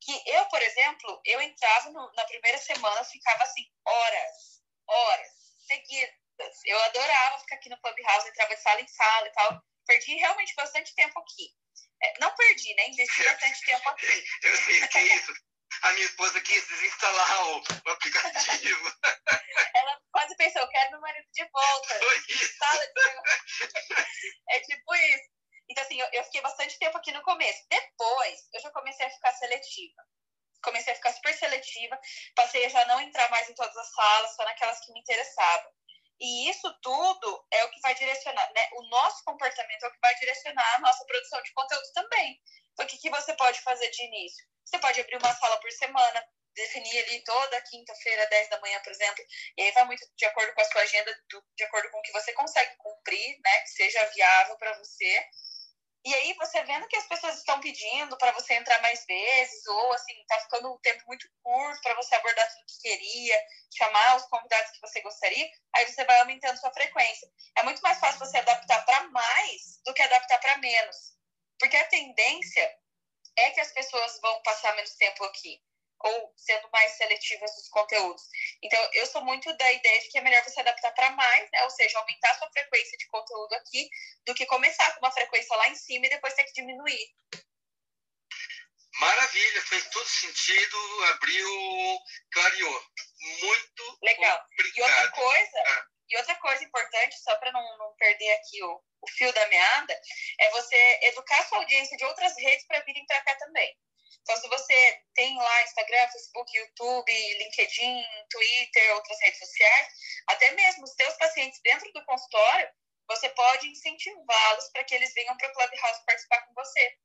[0.00, 5.28] que eu, por exemplo, eu entrava no, na primeira semana, ficava assim, horas, horas,
[5.66, 6.14] seguidas.
[6.64, 9.62] Eu adorava ficar aqui no Clubhouse, entrava de sala em sala e tal.
[9.86, 11.50] Perdi realmente bastante tempo aqui.
[12.02, 12.88] É, não perdi, né?
[12.88, 14.24] Investi bastante tempo aqui.
[14.42, 15.32] Eu sei o que é isso
[15.82, 18.92] a minha esposa quis desinstalar o, o aplicativo.
[19.74, 21.98] Ela quase pensou, eu quero meu marido de volta.
[21.98, 22.56] Foi isso.
[24.48, 25.24] É tipo isso.
[25.68, 27.66] Então, assim, eu, eu fiquei bastante tempo aqui no começo.
[27.68, 30.02] Depois, eu já comecei a ficar seletiva.
[30.62, 31.98] Comecei a ficar super seletiva.
[32.34, 35.70] Passei a já não entrar mais em todas as salas, só naquelas que me interessavam.
[36.18, 38.68] E isso tudo é o que vai direcionar, né?
[38.72, 42.40] O nosso comportamento é o que vai direcionar a nossa produção de conteúdo também.
[42.72, 44.46] Então, o que, que você pode fazer de início?
[44.64, 48.90] Você pode abrir uma sala por semana, definir ali toda quinta-feira, 10 da manhã, por
[48.90, 49.24] exemplo,
[49.56, 51.14] e aí vai muito de acordo com a sua agenda,
[51.54, 55.28] de acordo com o que você consegue cumprir, né, que seja viável para você.
[56.06, 59.92] E aí você vendo que as pessoas estão pedindo para você entrar mais vezes, ou
[59.92, 63.42] assim, tá ficando um tempo muito curto para você abordar tudo que queria,
[63.76, 67.28] chamar os convidados que você gostaria, aí você vai aumentando sua frequência.
[67.58, 70.96] É muito mais fácil você adaptar para mais do que adaptar para menos.
[71.58, 72.78] Porque a tendência
[73.38, 75.60] é que as pessoas vão passar menos tempo aqui
[76.00, 78.22] ou sendo mais seletivas nos conteúdos.
[78.62, 81.62] Então, eu sou muito da ideia de que é melhor você adaptar para mais, né?
[81.64, 83.88] Ou seja, aumentar a sua frequência de conteúdo aqui,
[84.26, 87.14] do que começar com uma frequência lá em cima e depois ter que diminuir.
[88.98, 91.98] Maravilha, fez todo sentido, abriu,
[92.32, 92.84] clareou.
[93.42, 94.42] Muito legal.
[94.52, 94.76] Obrigado.
[94.76, 95.86] E outra coisa, ah.
[96.08, 100.00] e outra coisa importante, só para não, não perder aqui o, o fio da meada,
[100.40, 103.76] é você educar a sua audiência de outras redes para virem para cá também.
[104.22, 109.88] Então, se você tem lá Instagram, Facebook, YouTube, LinkedIn, Twitter, outras redes sociais,
[110.26, 112.68] até mesmo os seus pacientes dentro do consultório,
[113.08, 116.96] você pode incentivá-los para que eles venham para o Clubhouse participar com você.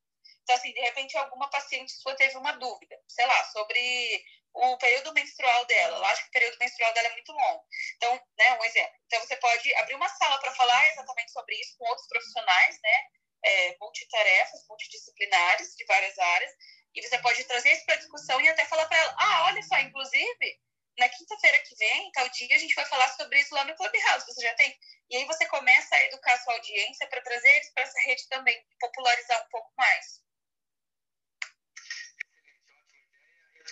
[0.43, 4.23] Então, assim, de repente, alguma paciente sua teve uma dúvida, sei lá, sobre
[4.53, 5.97] o período menstrual dela.
[5.97, 7.65] Ela acha que o período menstrual dela é muito longo.
[7.95, 8.95] Então, né, um exemplo.
[9.05, 13.03] Então, você pode abrir uma sala para falar exatamente sobre isso com outros profissionais, né?
[13.43, 16.51] É, multitarefas, multidisciplinares de várias áreas.
[16.93, 19.79] E você pode trazer isso para discussão e até falar para ela: ah, olha só,
[19.79, 20.59] inclusive,
[20.97, 24.25] na quinta-feira que vem, tal dia, a gente vai falar sobre isso lá no Clubhouse.
[24.25, 24.77] Você já tem?
[25.09, 28.27] E aí você começa a educar a sua audiência para trazer eles para essa rede
[28.29, 30.21] também, popularizar um pouco mais.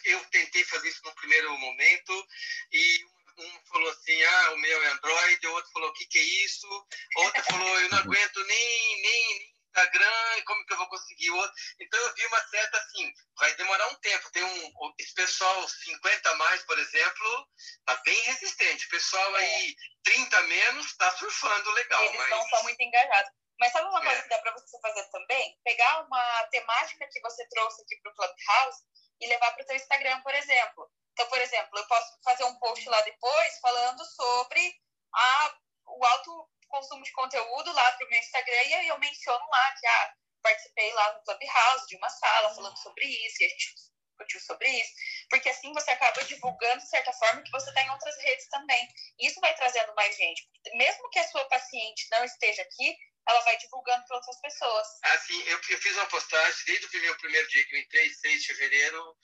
[0.05, 2.28] eu tentei fazer isso no primeiro momento
[2.72, 3.05] e
[3.38, 6.45] um falou assim, ah, o meu é Android, o outro falou, o que, que é
[6.45, 6.67] isso?
[7.15, 11.53] Outra falou, eu não aguento nem, nem, Instagram, como que eu vou conseguir outro?
[11.80, 14.32] Então eu vi uma certa assim, vai demorar um tempo.
[14.32, 17.47] Tem um, esse pessoal 50 mais, por exemplo,
[17.86, 18.86] tá bem resistente.
[18.86, 19.39] O pessoal é.
[19.39, 22.03] aí 30 menos tá surfando legal.
[22.03, 22.30] Eles mas...
[22.30, 23.32] não são muito engajados.
[23.59, 24.22] Mas sabe uma coisa é.
[24.22, 25.59] que dá para você fazer também?
[25.63, 28.80] Pegar uma temática que você trouxe aqui para o Clubhouse
[29.22, 30.89] e levar para o seu Instagram, por exemplo.
[31.11, 34.74] Então, por exemplo, eu posso fazer um post lá depois falando sobre
[35.13, 35.57] a,
[35.88, 39.72] o alto consumo de conteúdo lá para o meu Instagram e aí eu menciono lá
[39.80, 43.76] que ah, participei lá no Clubhouse de uma sala falando sobre isso e a gente
[43.76, 44.92] discutiu sobre isso,
[45.30, 48.88] porque assim você acaba divulgando de certa forma que você está em outras redes também.
[49.18, 50.48] E isso vai trazendo mais gente.
[50.74, 54.88] Mesmo que a sua paciente não esteja aqui, ela vai divulgando para outras pessoas.
[55.04, 58.42] Assim, eu, eu fiz uma postagem desde o meu primeiro dia que eu entrei, 6
[58.42, 59.18] de fevereiro,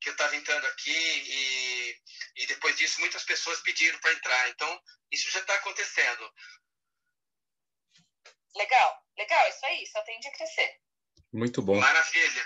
[0.00, 1.96] que eu estava entrando aqui e,
[2.36, 4.48] e depois disso muitas pessoas pediram para entrar.
[4.50, 6.32] Então, isso já está acontecendo.
[8.56, 10.80] Legal, legal, isso aí, só tende a crescer.
[11.32, 11.78] Muito bom.
[11.78, 12.44] Maravilha.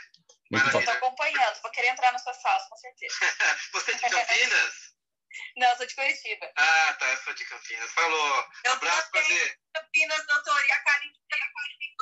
[0.51, 0.79] Maravilha.
[0.79, 3.15] Estou acompanhando, vou querer entrar nas suas salas, com certeza.
[3.73, 4.95] Você é de Campinas?
[5.57, 6.53] Não, eu sou de Curitiba.
[6.57, 7.91] Ah, tá, eu sou de Campinas.
[7.93, 8.49] Falou.
[8.67, 9.59] Um abraço pra você.
[9.75, 11.39] Campinas, doutor, e a Karine é a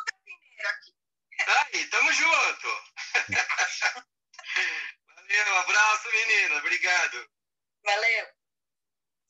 [0.05, 0.93] campineira aqui.
[1.73, 2.69] Aí, tamo junto.
[5.17, 6.57] Valeu, abraço, menina.
[6.59, 7.27] Obrigado.
[7.85, 8.27] Valeu.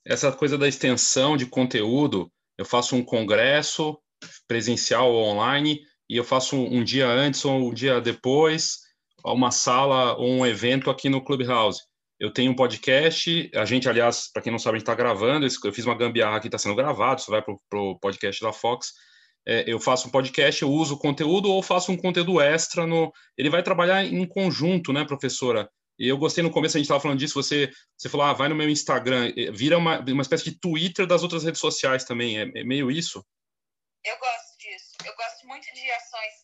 [0.05, 4.03] Essa coisa da extensão de conteúdo, eu faço um congresso
[4.47, 8.81] presencial ou online e eu faço um, um dia antes ou um dia depois
[9.25, 11.81] uma sala ou um evento aqui no Clubhouse.
[12.19, 15.47] Eu tenho um podcast, a gente, aliás, para quem não sabe, a gente está gravando,
[15.47, 18.93] eu fiz uma gambiarra que está sendo gravado, isso vai para o podcast da Fox.
[19.47, 23.13] É, eu faço um podcast, eu uso o conteúdo ou faço um conteúdo extra no.
[23.37, 25.69] Ele vai trabalhar em conjunto, né, professora?
[25.99, 28.49] E eu gostei no começo, a gente estava falando disso, você, você falou, ah, vai
[28.49, 32.51] no meu Instagram, vira uma, uma espécie de Twitter das outras redes sociais também, é,
[32.55, 33.25] é meio isso?
[34.05, 34.97] Eu gosto disso.
[35.05, 36.35] Eu gosto muito de ações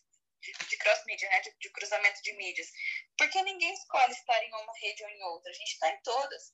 [0.41, 1.41] de, de cross-mídia, né?
[1.41, 2.67] De, de, cruzamento de mídias.
[3.17, 5.51] Porque ninguém escolhe estar em uma rede ou em outra.
[5.51, 6.53] A gente está em todas,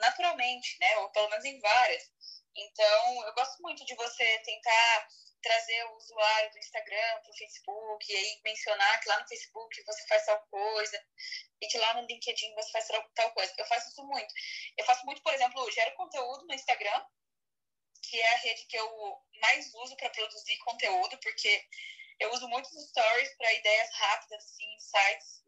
[0.00, 0.98] naturalmente, né?
[0.98, 2.10] Ou pelo menos em várias.
[2.54, 5.08] Então, eu gosto muito de você tentar
[5.42, 9.82] trazer o usuário do Instagram para o Facebook, e aí mencionar que lá no Facebook
[9.84, 11.04] você faz tal coisa,
[11.60, 13.52] e que lá no LinkedIn você faz tal coisa.
[13.58, 14.32] Eu faço isso muito.
[14.76, 17.04] Eu faço muito, por exemplo, gero conteúdo no Instagram,
[18.02, 21.68] que é a rede que eu mais uso para produzir conteúdo, porque
[22.18, 24.76] eu uso muitos stories para ideias rápidas, assim,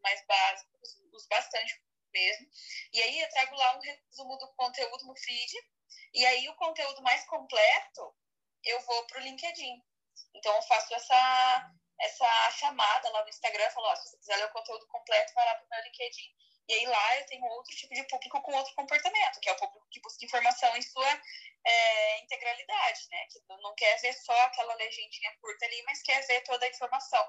[0.01, 1.81] mais básicos, uso bastante
[2.11, 2.47] mesmo.
[2.93, 5.53] E aí eu trago lá um resumo do conteúdo no feed,
[6.13, 8.15] e aí o conteúdo mais completo
[8.63, 9.81] eu vou para o LinkedIn.
[10.33, 14.45] Então eu faço essa, essa chamada lá no Instagram, falo, oh, se você quiser ler
[14.45, 16.35] o conteúdo completo, vai lá para o meu LinkedIn
[16.67, 19.57] e aí lá eu tenho outro tipo de público com outro comportamento, que é o
[19.57, 21.21] público que busca informação em sua
[21.65, 23.27] é, integralidade, né?
[23.31, 27.23] Que não quer ver só aquela legendinha curta ali, mas quer ver toda a informação.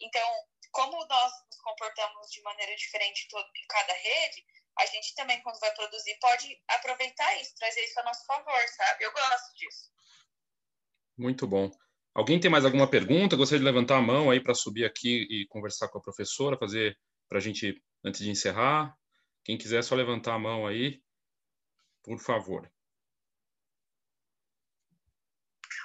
[0.00, 4.44] Então, como nós nos comportamos de maneira diferente em cada rede,
[4.78, 9.04] a gente também, quando vai produzir, pode aproveitar isso, trazer isso a nosso favor, sabe?
[9.04, 9.90] Eu gosto disso.
[11.16, 11.70] Muito bom.
[12.14, 13.36] Alguém tem mais alguma pergunta?
[13.36, 16.98] Gostaria de levantar a mão aí para subir aqui e conversar com a professora, fazer
[17.28, 18.96] para a gente antes de encerrar.
[19.44, 21.02] Quem quiser, é só levantar a mão aí,
[22.02, 22.70] por favor.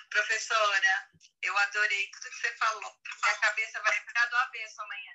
[0.09, 1.09] Professora,
[1.41, 2.99] eu adorei tudo que você falou.
[3.03, 5.13] Minha cabeça vai ficar do avesso amanhã.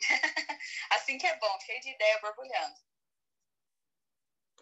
[0.90, 2.74] assim que é bom, cheio de ideia borbulhando.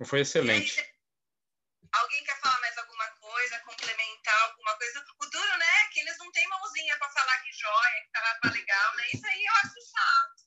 [0.06, 0.80] Foi excelente.
[0.80, 0.94] Aí,
[1.92, 5.04] alguém quer falar mais alguma coisa, complementar alguma coisa?
[5.20, 8.54] O duro, né, é que eles não têm mãozinha para falar que joia, que tava
[8.54, 9.06] legal, né?
[9.12, 10.39] Isso aí eu acho chato.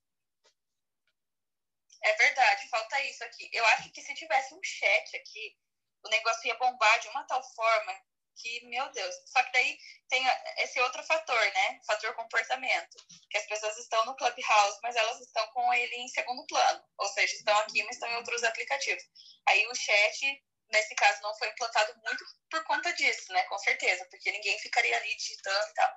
[2.04, 3.50] É verdade, falta isso aqui.
[3.54, 5.58] Eu acho que se tivesse um chat aqui,
[6.06, 7.94] o negócio ia bombar de uma tal forma
[8.36, 9.16] que, meu Deus.
[9.26, 9.78] Só que daí
[10.10, 10.24] tem
[10.58, 11.80] esse outro fator, né?
[11.86, 12.98] Fator comportamento.
[13.30, 16.84] Que as pessoas estão no Clubhouse, mas elas estão com ele em segundo plano.
[16.98, 19.04] Ou seja, estão aqui, mas estão em outros aplicativos.
[19.48, 23.44] Aí o chat, nesse caso, não foi implantado muito por conta disso, né?
[23.44, 25.94] Com certeza, porque ninguém ficaria ali digitando e tal.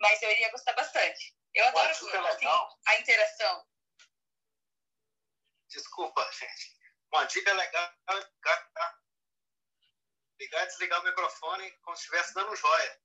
[0.00, 1.34] Mas eu iria gostar bastante.
[1.54, 2.06] Eu adoro assim,
[2.86, 3.66] a interação.
[5.68, 6.78] Desculpa, gente.
[7.12, 8.98] Uma dica legal é ligar, tá?
[10.38, 13.00] ligar e desligar o microfone como se estivesse dando joia.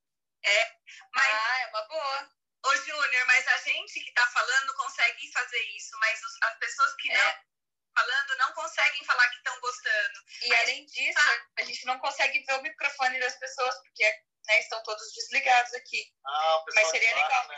[0.46, 0.76] É,
[1.14, 1.28] mas...
[1.28, 2.30] Ah, é uma boa.
[2.66, 7.12] Ô, Júnior, mas a gente que está falando consegue fazer isso, mas as pessoas que
[7.12, 7.18] é.
[7.18, 7.54] não
[7.96, 10.20] falando não conseguem falar que estão gostando.
[10.42, 11.48] E mas, além disso, tá.
[11.60, 14.04] a gente não consegue ver o microfone das pessoas, porque
[14.48, 16.12] né, estão todos desligados aqui.
[16.26, 17.52] Ah, o mas seria legal.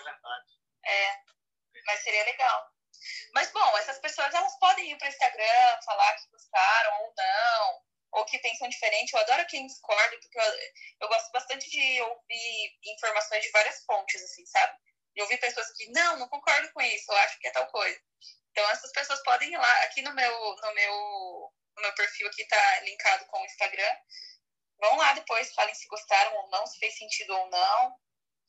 [0.85, 1.23] É, é,
[1.85, 2.74] mas seria legal.
[3.33, 7.81] Mas, bom, essas pessoas elas podem ir para o Instagram, falar que gostaram ou não,
[8.13, 9.13] ou que pensam diferente.
[9.13, 10.53] Eu adoro quem discorda, porque eu,
[11.01, 14.77] eu gosto bastante de ouvir informações de várias fontes, assim, sabe?
[15.15, 17.99] E ouvir pessoas que, não, não concordo com isso, eu acho que é tal coisa.
[18.51, 19.83] Então, essas pessoas podem ir lá.
[19.83, 23.97] Aqui no meu, no meu, no meu perfil aqui tá linkado com o Instagram.
[24.79, 27.97] Vão lá depois, falem se gostaram ou não, se fez sentido ou não.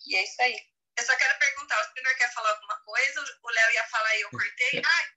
[0.06, 0.76] E é isso aí.
[0.98, 3.20] Eu só quero perguntar, o senhor quer falar alguma coisa?
[3.43, 4.82] O Léo ia falar e eu cortei.
[4.85, 5.16] Ai.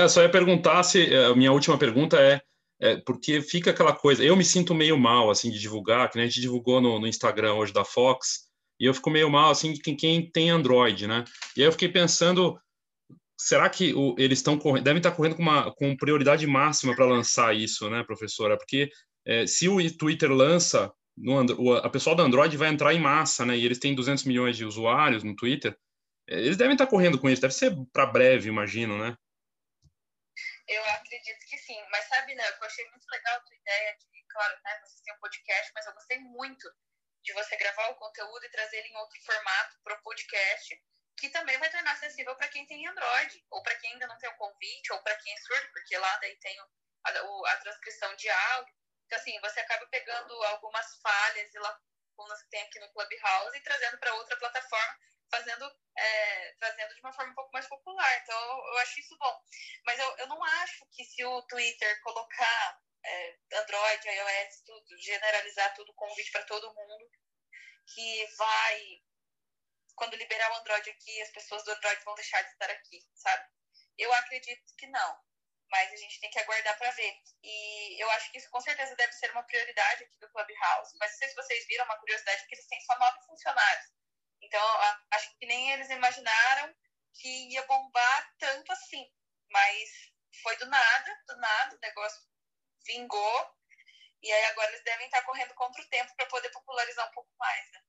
[0.00, 2.40] É, só ia perguntar se é, a minha última pergunta é,
[2.80, 4.24] é, porque fica aquela coisa.
[4.24, 7.54] Eu me sinto meio mal assim de divulgar, que a gente divulgou no, no, Instagram
[7.54, 8.48] hoje da Fox
[8.80, 11.24] e eu fico meio mal assim de quem, tem Android, né?
[11.56, 12.58] E aí eu fiquei pensando,
[13.38, 17.54] será que o, eles estão devem estar correndo com uma com prioridade máxima para lançar
[17.54, 18.56] isso, né, professora?
[18.56, 18.90] Porque
[19.26, 23.56] é, se o Twitter lança no, a pessoa do Android vai entrar em massa, né?
[23.56, 25.76] E eles têm 200 milhões de usuários no Twitter.
[26.28, 29.16] É, eles devem estar correndo com isso, deve ser para breve, imagino, né?
[30.66, 34.24] Eu acredito que sim, mas sabe, né, eu achei muito legal a tua ideia de,
[34.30, 36.72] claro, né, vocês têm um podcast, mas eu gostei muito
[37.22, 40.82] de você gravar o conteúdo e trazer ele em outro formato para o podcast,
[41.18, 44.30] que também vai tornar acessível para quem tem Android, ou para quem ainda não tem
[44.30, 48.28] o convite, ou para quem é surdo, porque lá daí tem a, a transcrição de
[48.28, 48.74] áudio.
[49.06, 53.62] Então, assim, você acaba pegando algumas falhas e lacunas que tem aqui no Clubhouse e
[53.62, 54.98] trazendo para outra plataforma,
[55.30, 58.20] fazendo, é, trazendo de uma forma um pouco mais popular.
[58.22, 59.40] Então, eu acho isso bom.
[59.84, 65.74] Mas eu, eu não acho que se o Twitter colocar é, Android, iOS, tudo, generalizar
[65.74, 67.10] tudo, convite para todo mundo,
[67.86, 69.02] que vai,
[69.94, 73.46] quando liberar o Android aqui, as pessoas do Android vão deixar de estar aqui, sabe?
[73.98, 75.18] Eu acredito que não,
[75.74, 77.20] mas a gente tem que aguardar para ver.
[77.42, 81.10] E eu acho que isso com certeza deve ser uma prioridade aqui do Clubhouse, mas
[81.10, 83.86] não sei se vocês viram uma curiosidade, que eles têm só nove funcionários.
[84.40, 84.64] Então,
[85.10, 86.72] acho que nem eles imaginaram
[87.14, 89.04] que ia bombar tanto assim,
[89.50, 90.12] mas
[90.44, 92.22] foi do nada, do nada, o negócio
[92.86, 93.56] vingou,
[94.22, 97.32] e aí agora eles devem estar correndo contra o tempo para poder popularizar um pouco
[97.36, 97.70] mais.
[97.72, 97.82] Né?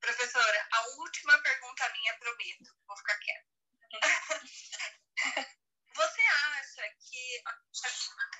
[0.00, 3.46] Professora, a última pergunta minha, prometo, vou ficar quieta.
[5.96, 7.52] você acha que a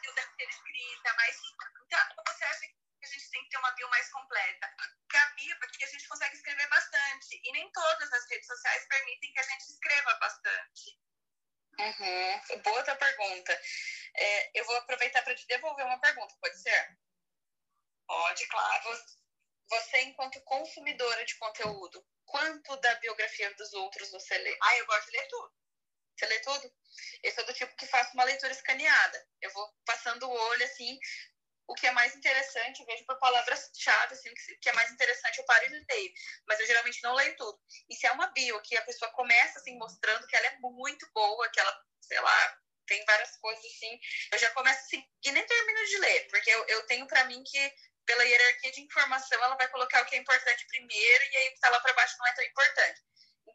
[0.00, 1.36] bio deve ser escrita mais
[1.86, 4.74] então, ou você acha que a gente tem que ter uma bio mais completa?
[5.08, 8.86] Que a bio, porque a gente consegue escrever bastante, e nem todas as redes sociais
[8.88, 10.98] permitem que a gente escreva bastante.
[11.78, 12.62] Uhum.
[12.62, 13.60] Boa tua pergunta.
[14.16, 16.98] É, eu vou aproveitar para te devolver uma pergunta, pode ser?
[18.06, 19.02] Pode, claro.
[19.68, 24.58] Você, enquanto consumidora de conteúdo, quanto da biografia dos outros você lê?
[24.62, 25.54] Ah, eu gosto de ler tudo.
[26.16, 26.72] Você lê tudo?
[27.22, 29.26] Eu sou do tipo que faço uma leitura escaneada.
[29.40, 30.98] Eu vou passando o olho, assim,
[31.68, 35.44] o que é mais interessante, vejo por palavras-chave, assim, o que é mais interessante, eu
[35.44, 36.12] paro e leio.
[36.46, 37.58] Mas eu geralmente não leio tudo.
[37.90, 41.08] E se é uma bio que a pessoa começa, assim, mostrando que ela é muito
[41.12, 43.98] boa, que ela, sei lá, tem várias coisas, assim,
[44.32, 47.42] eu já começo, assim, e nem termino de ler, porque eu, eu tenho para mim
[47.44, 47.74] que
[48.06, 51.50] pela hierarquia de informação, ela vai colocar o que é importante primeiro e aí o
[51.50, 53.02] que está lá para baixo não é tão importante.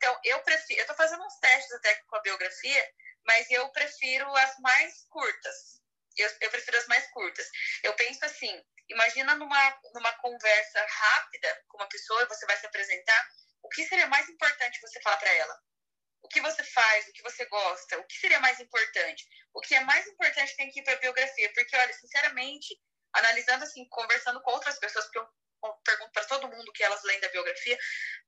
[0.02, 2.91] Então, eu prefiro, eu estou fazendo uns testes até com a biografia,
[3.23, 5.80] mas eu prefiro as mais curtas.
[6.18, 7.48] Eu, eu, prefiro as mais curtas.
[7.84, 8.52] Eu penso assim,
[8.90, 13.30] imagina numa, numa conversa rápida com uma pessoa, você vai se apresentar,
[13.61, 15.61] o que seria mais importante você falar para ela?
[16.23, 19.23] O que você faz, o que você gosta, o que seria mais importante?
[19.53, 22.76] O que é mais importante tem que ir para a biografia, porque, olha, sinceramente,
[23.14, 25.30] analisando assim, conversando com outras pessoas, porque eu
[25.84, 27.78] pergunto para todo mundo que elas leem da biografia,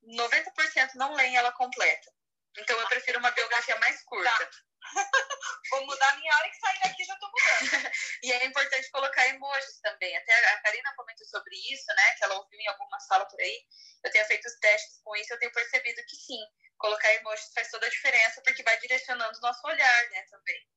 [0.03, 2.11] 90% não leem ela completa.
[2.57, 4.29] Então eu prefiro uma biografia mais curta.
[4.29, 4.49] Tá.
[5.71, 7.91] Vou mudar minha hora que sair daqui já tô mudando.
[8.23, 10.15] e é importante colocar emojis também.
[10.17, 12.13] Até a Karina comentou sobre isso, né?
[12.15, 13.65] Que ela ouviu em alguma sala por aí.
[14.03, 16.39] Eu tenho feito os testes com isso, eu tenho percebido que sim,
[16.77, 20.67] colocar emojis faz toda a diferença, porque vai direcionando o nosso olhar, né, também.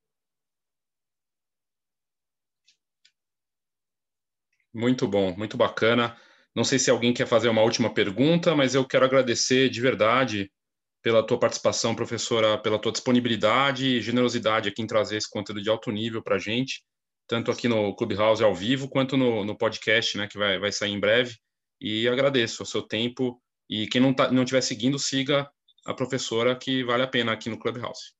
[4.72, 6.20] Muito bom, muito bacana.
[6.56, 10.50] Não sei se alguém quer fazer uma última pergunta, mas eu quero agradecer de verdade
[11.02, 15.68] pela tua participação, professora, pela tua disponibilidade e generosidade aqui em trazer esse conteúdo de
[15.68, 16.82] alto nível para a gente,
[17.28, 20.92] tanto aqui no Clubhouse ao vivo, quanto no, no podcast, né, que vai, vai sair
[20.92, 21.36] em breve.
[21.78, 23.38] E agradeço o seu tempo.
[23.68, 25.46] E quem não, tá, não estiver seguindo, siga
[25.84, 28.14] a professora, que vale a pena aqui no Clubhouse.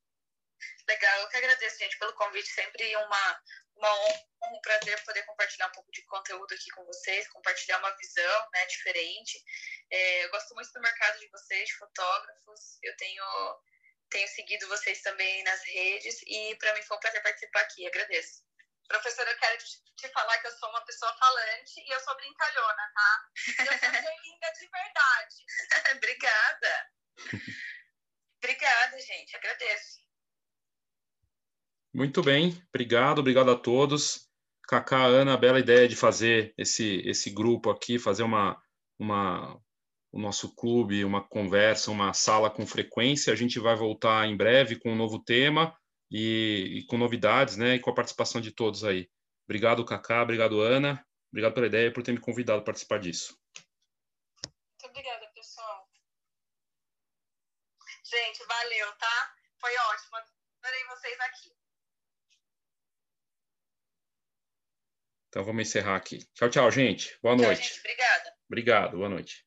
[0.87, 2.49] Legal, eu que agradeço, gente, pelo convite.
[2.49, 3.39] Sempre uma,
[3.77, 7.97] uma honra, um prazer poder compartilhar um pouco de conteúdo aqui com vocês, compartilhar uma
[7.97, 9.43] visão né, diferente.
[9.91, 12.79] É, eu gosto muito do mercado de vocês, de fotógrafos.
[12.83, 13.63] Eu tenho,
[14.11, 17.87] tenho seguido vocês também nas redes e para mim foi um prazer participar aqui.
[17.87, 18.47] Agradeço.
[18.89, 19.59] Professora, eu quero
[19.97, 23.31] te, falar que eu sou uma pessoa falante e eu sou brincalhona, tá?
[23.59, 25.97] Eu sou linda de verdade.
[25.97, 26.91] Obrigada.
[28.39, 29.35] Obrigada, gente.
[29.35, 30.06] Agradeço.
[31.97, 34.29] Muito bem, obrigado, obrigado a todos.
[34.69, 38.63] Cacá, Ana, bela ideia de fazer esse, esse grupo aqui, fazer uma,
[38.99, 39.59] uma,
[40.13, 43.33] o nosso clube, uma conversa, uma sala com frequência.
[43.33, 45.75] A gente vai voltar em breve com um novo tema
[46.11, 47.77] e, e com novidades, né?
[47.77, 49.09] E com a participação de todos aí.
[49.49, 51.03] Obrigado, Cacá, obrigado, Ana.
[51.33, 53.35] Obrigado pela ideia e por ter me convidado a participar disso.
[54.45, 55.89] Muito obrigada, pessoal.
[58.05, 59.35] Gente, valeu, tá?
[59.59, 60.19] Foi ótimo.
[60.61, 61.66] Adorei vocês aqui.
[65.37, 66.27] Então vamos encerrar aqui.
[66.33, 67.15] Tchau, tchau, gente.
[67.23, 67.61] Boa noite.
[67.61, 67.81] Tchau, gente.
[67.81, 68.33] Obrigada.
[68.49, 68.97] Obrigado.
[68.97, 69.45] Boa noite.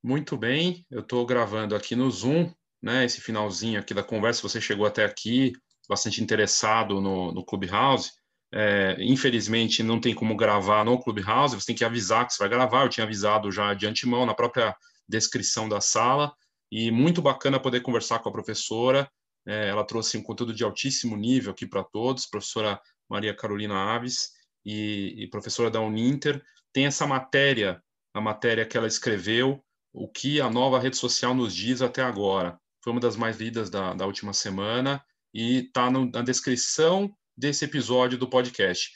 [0.00, 2.48] Muito bem, eu estou gravando aqui no Zoom,
[2.80, 3.06] né?
[3.06, 4.40] Esse finalzinho aqui da conversa.
[4.40, 5.52] Você chegou até aqui,
[5.88, 8.12] bastante interessado no, no Clubhouse.
[8.54, 12.48] É, infelizmente, não tem como gravar no Clubhouse, você tem que avisar que você vai
[12.48, 12.84] gravar.
[12.84, 14.76] Eu tinha avisado já de antemão na própria
[15.08, 16.32] descrição da sala.
[16.70, 19.10] E muito bacana poder conversar com a professora
[19.48, 24.32] é, ela trouxe um conteúdo de altíssimo nível aqui para todos, professora Maria Carolina Aves
[24.62, 26.44] e, e, professora da Uninter.
[26.70, 31.54] Tem essa matéria, a matéria que ela escreveu, o que a nova rede social nos
[31.54, 32.60] diz até agora.
[32.84, 35.02] Foi uma das mais lidas da, da última semana
[35.32, 38.92] e está na descrição desse episódio do podcast.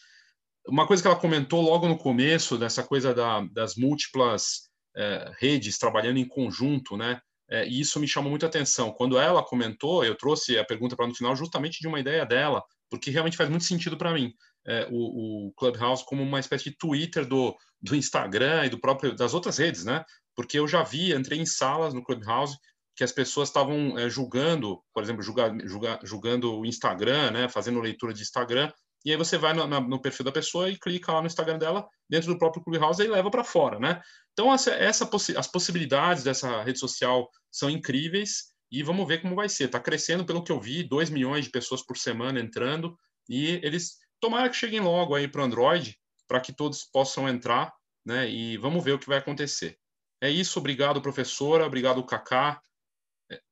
[0.69, 5.79] uma coisa que ela comentou logo no começo, dessa coisa da, das múltiplas é, redes
[5.79, 7.23] trabalhando em conjunto, né?
[7.53, 8.91] É, e isso me chamou muita atenção.
[8.91, 12.65] Quando ela comentou, eu trouxe a pergunta para no final justamente de uma ideia dela,
[12.89, 14.33] porque realmente faz muito sentido para mim.
[14.66, 19.15] É, o, o, Clubhouse como uma espécie de Twitter do, do Instagram e do próprio
[19.15, 20.03] das outras redes, né?
[20.35, 22.57] Porque eu já vi, entrei em salas no Clubhouse
[22.97, 27.49] que as pessoas estavam é, julgando, por exemplo, julga, julga, julgando o Instagram, né?
[27.51, 28.73] Fazendo leitura de Instagram
[29.05, 31.87] e aí você vai no, no, perfil da pessoa e clica lá no Instagram dela,
[32.09, 34.01] dentro do próprio Clubhouse, e leva para fora, né?
[34.33, 39.49] Então, essa, essa as possibilidades dessa rede social são incríveis e vamos ver como vai
[39.49, 39.65] ser.
[39.65, 42.97] Está crescendo, pelo que eu vi, 2 milhões de pessoas por semana entrando
[43.29, 45.99] e eles, tomara que cheguem logo aí para o Android,
[46.29, 47.73] para que todos possam entrar,
[48.05, 48.29] né?
[48.31, 49.79] E vamos ver o que vai acontecer.
[50.20, 52.62] É isso, obrigado, professora, obrigado, Kaká,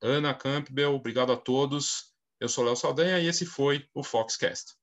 [0.01, 2.13] Ana Campbell, obrigado a todos.
[2.39, 4.73] Eu sou Léo Saldanha e esse foi o Foxcast.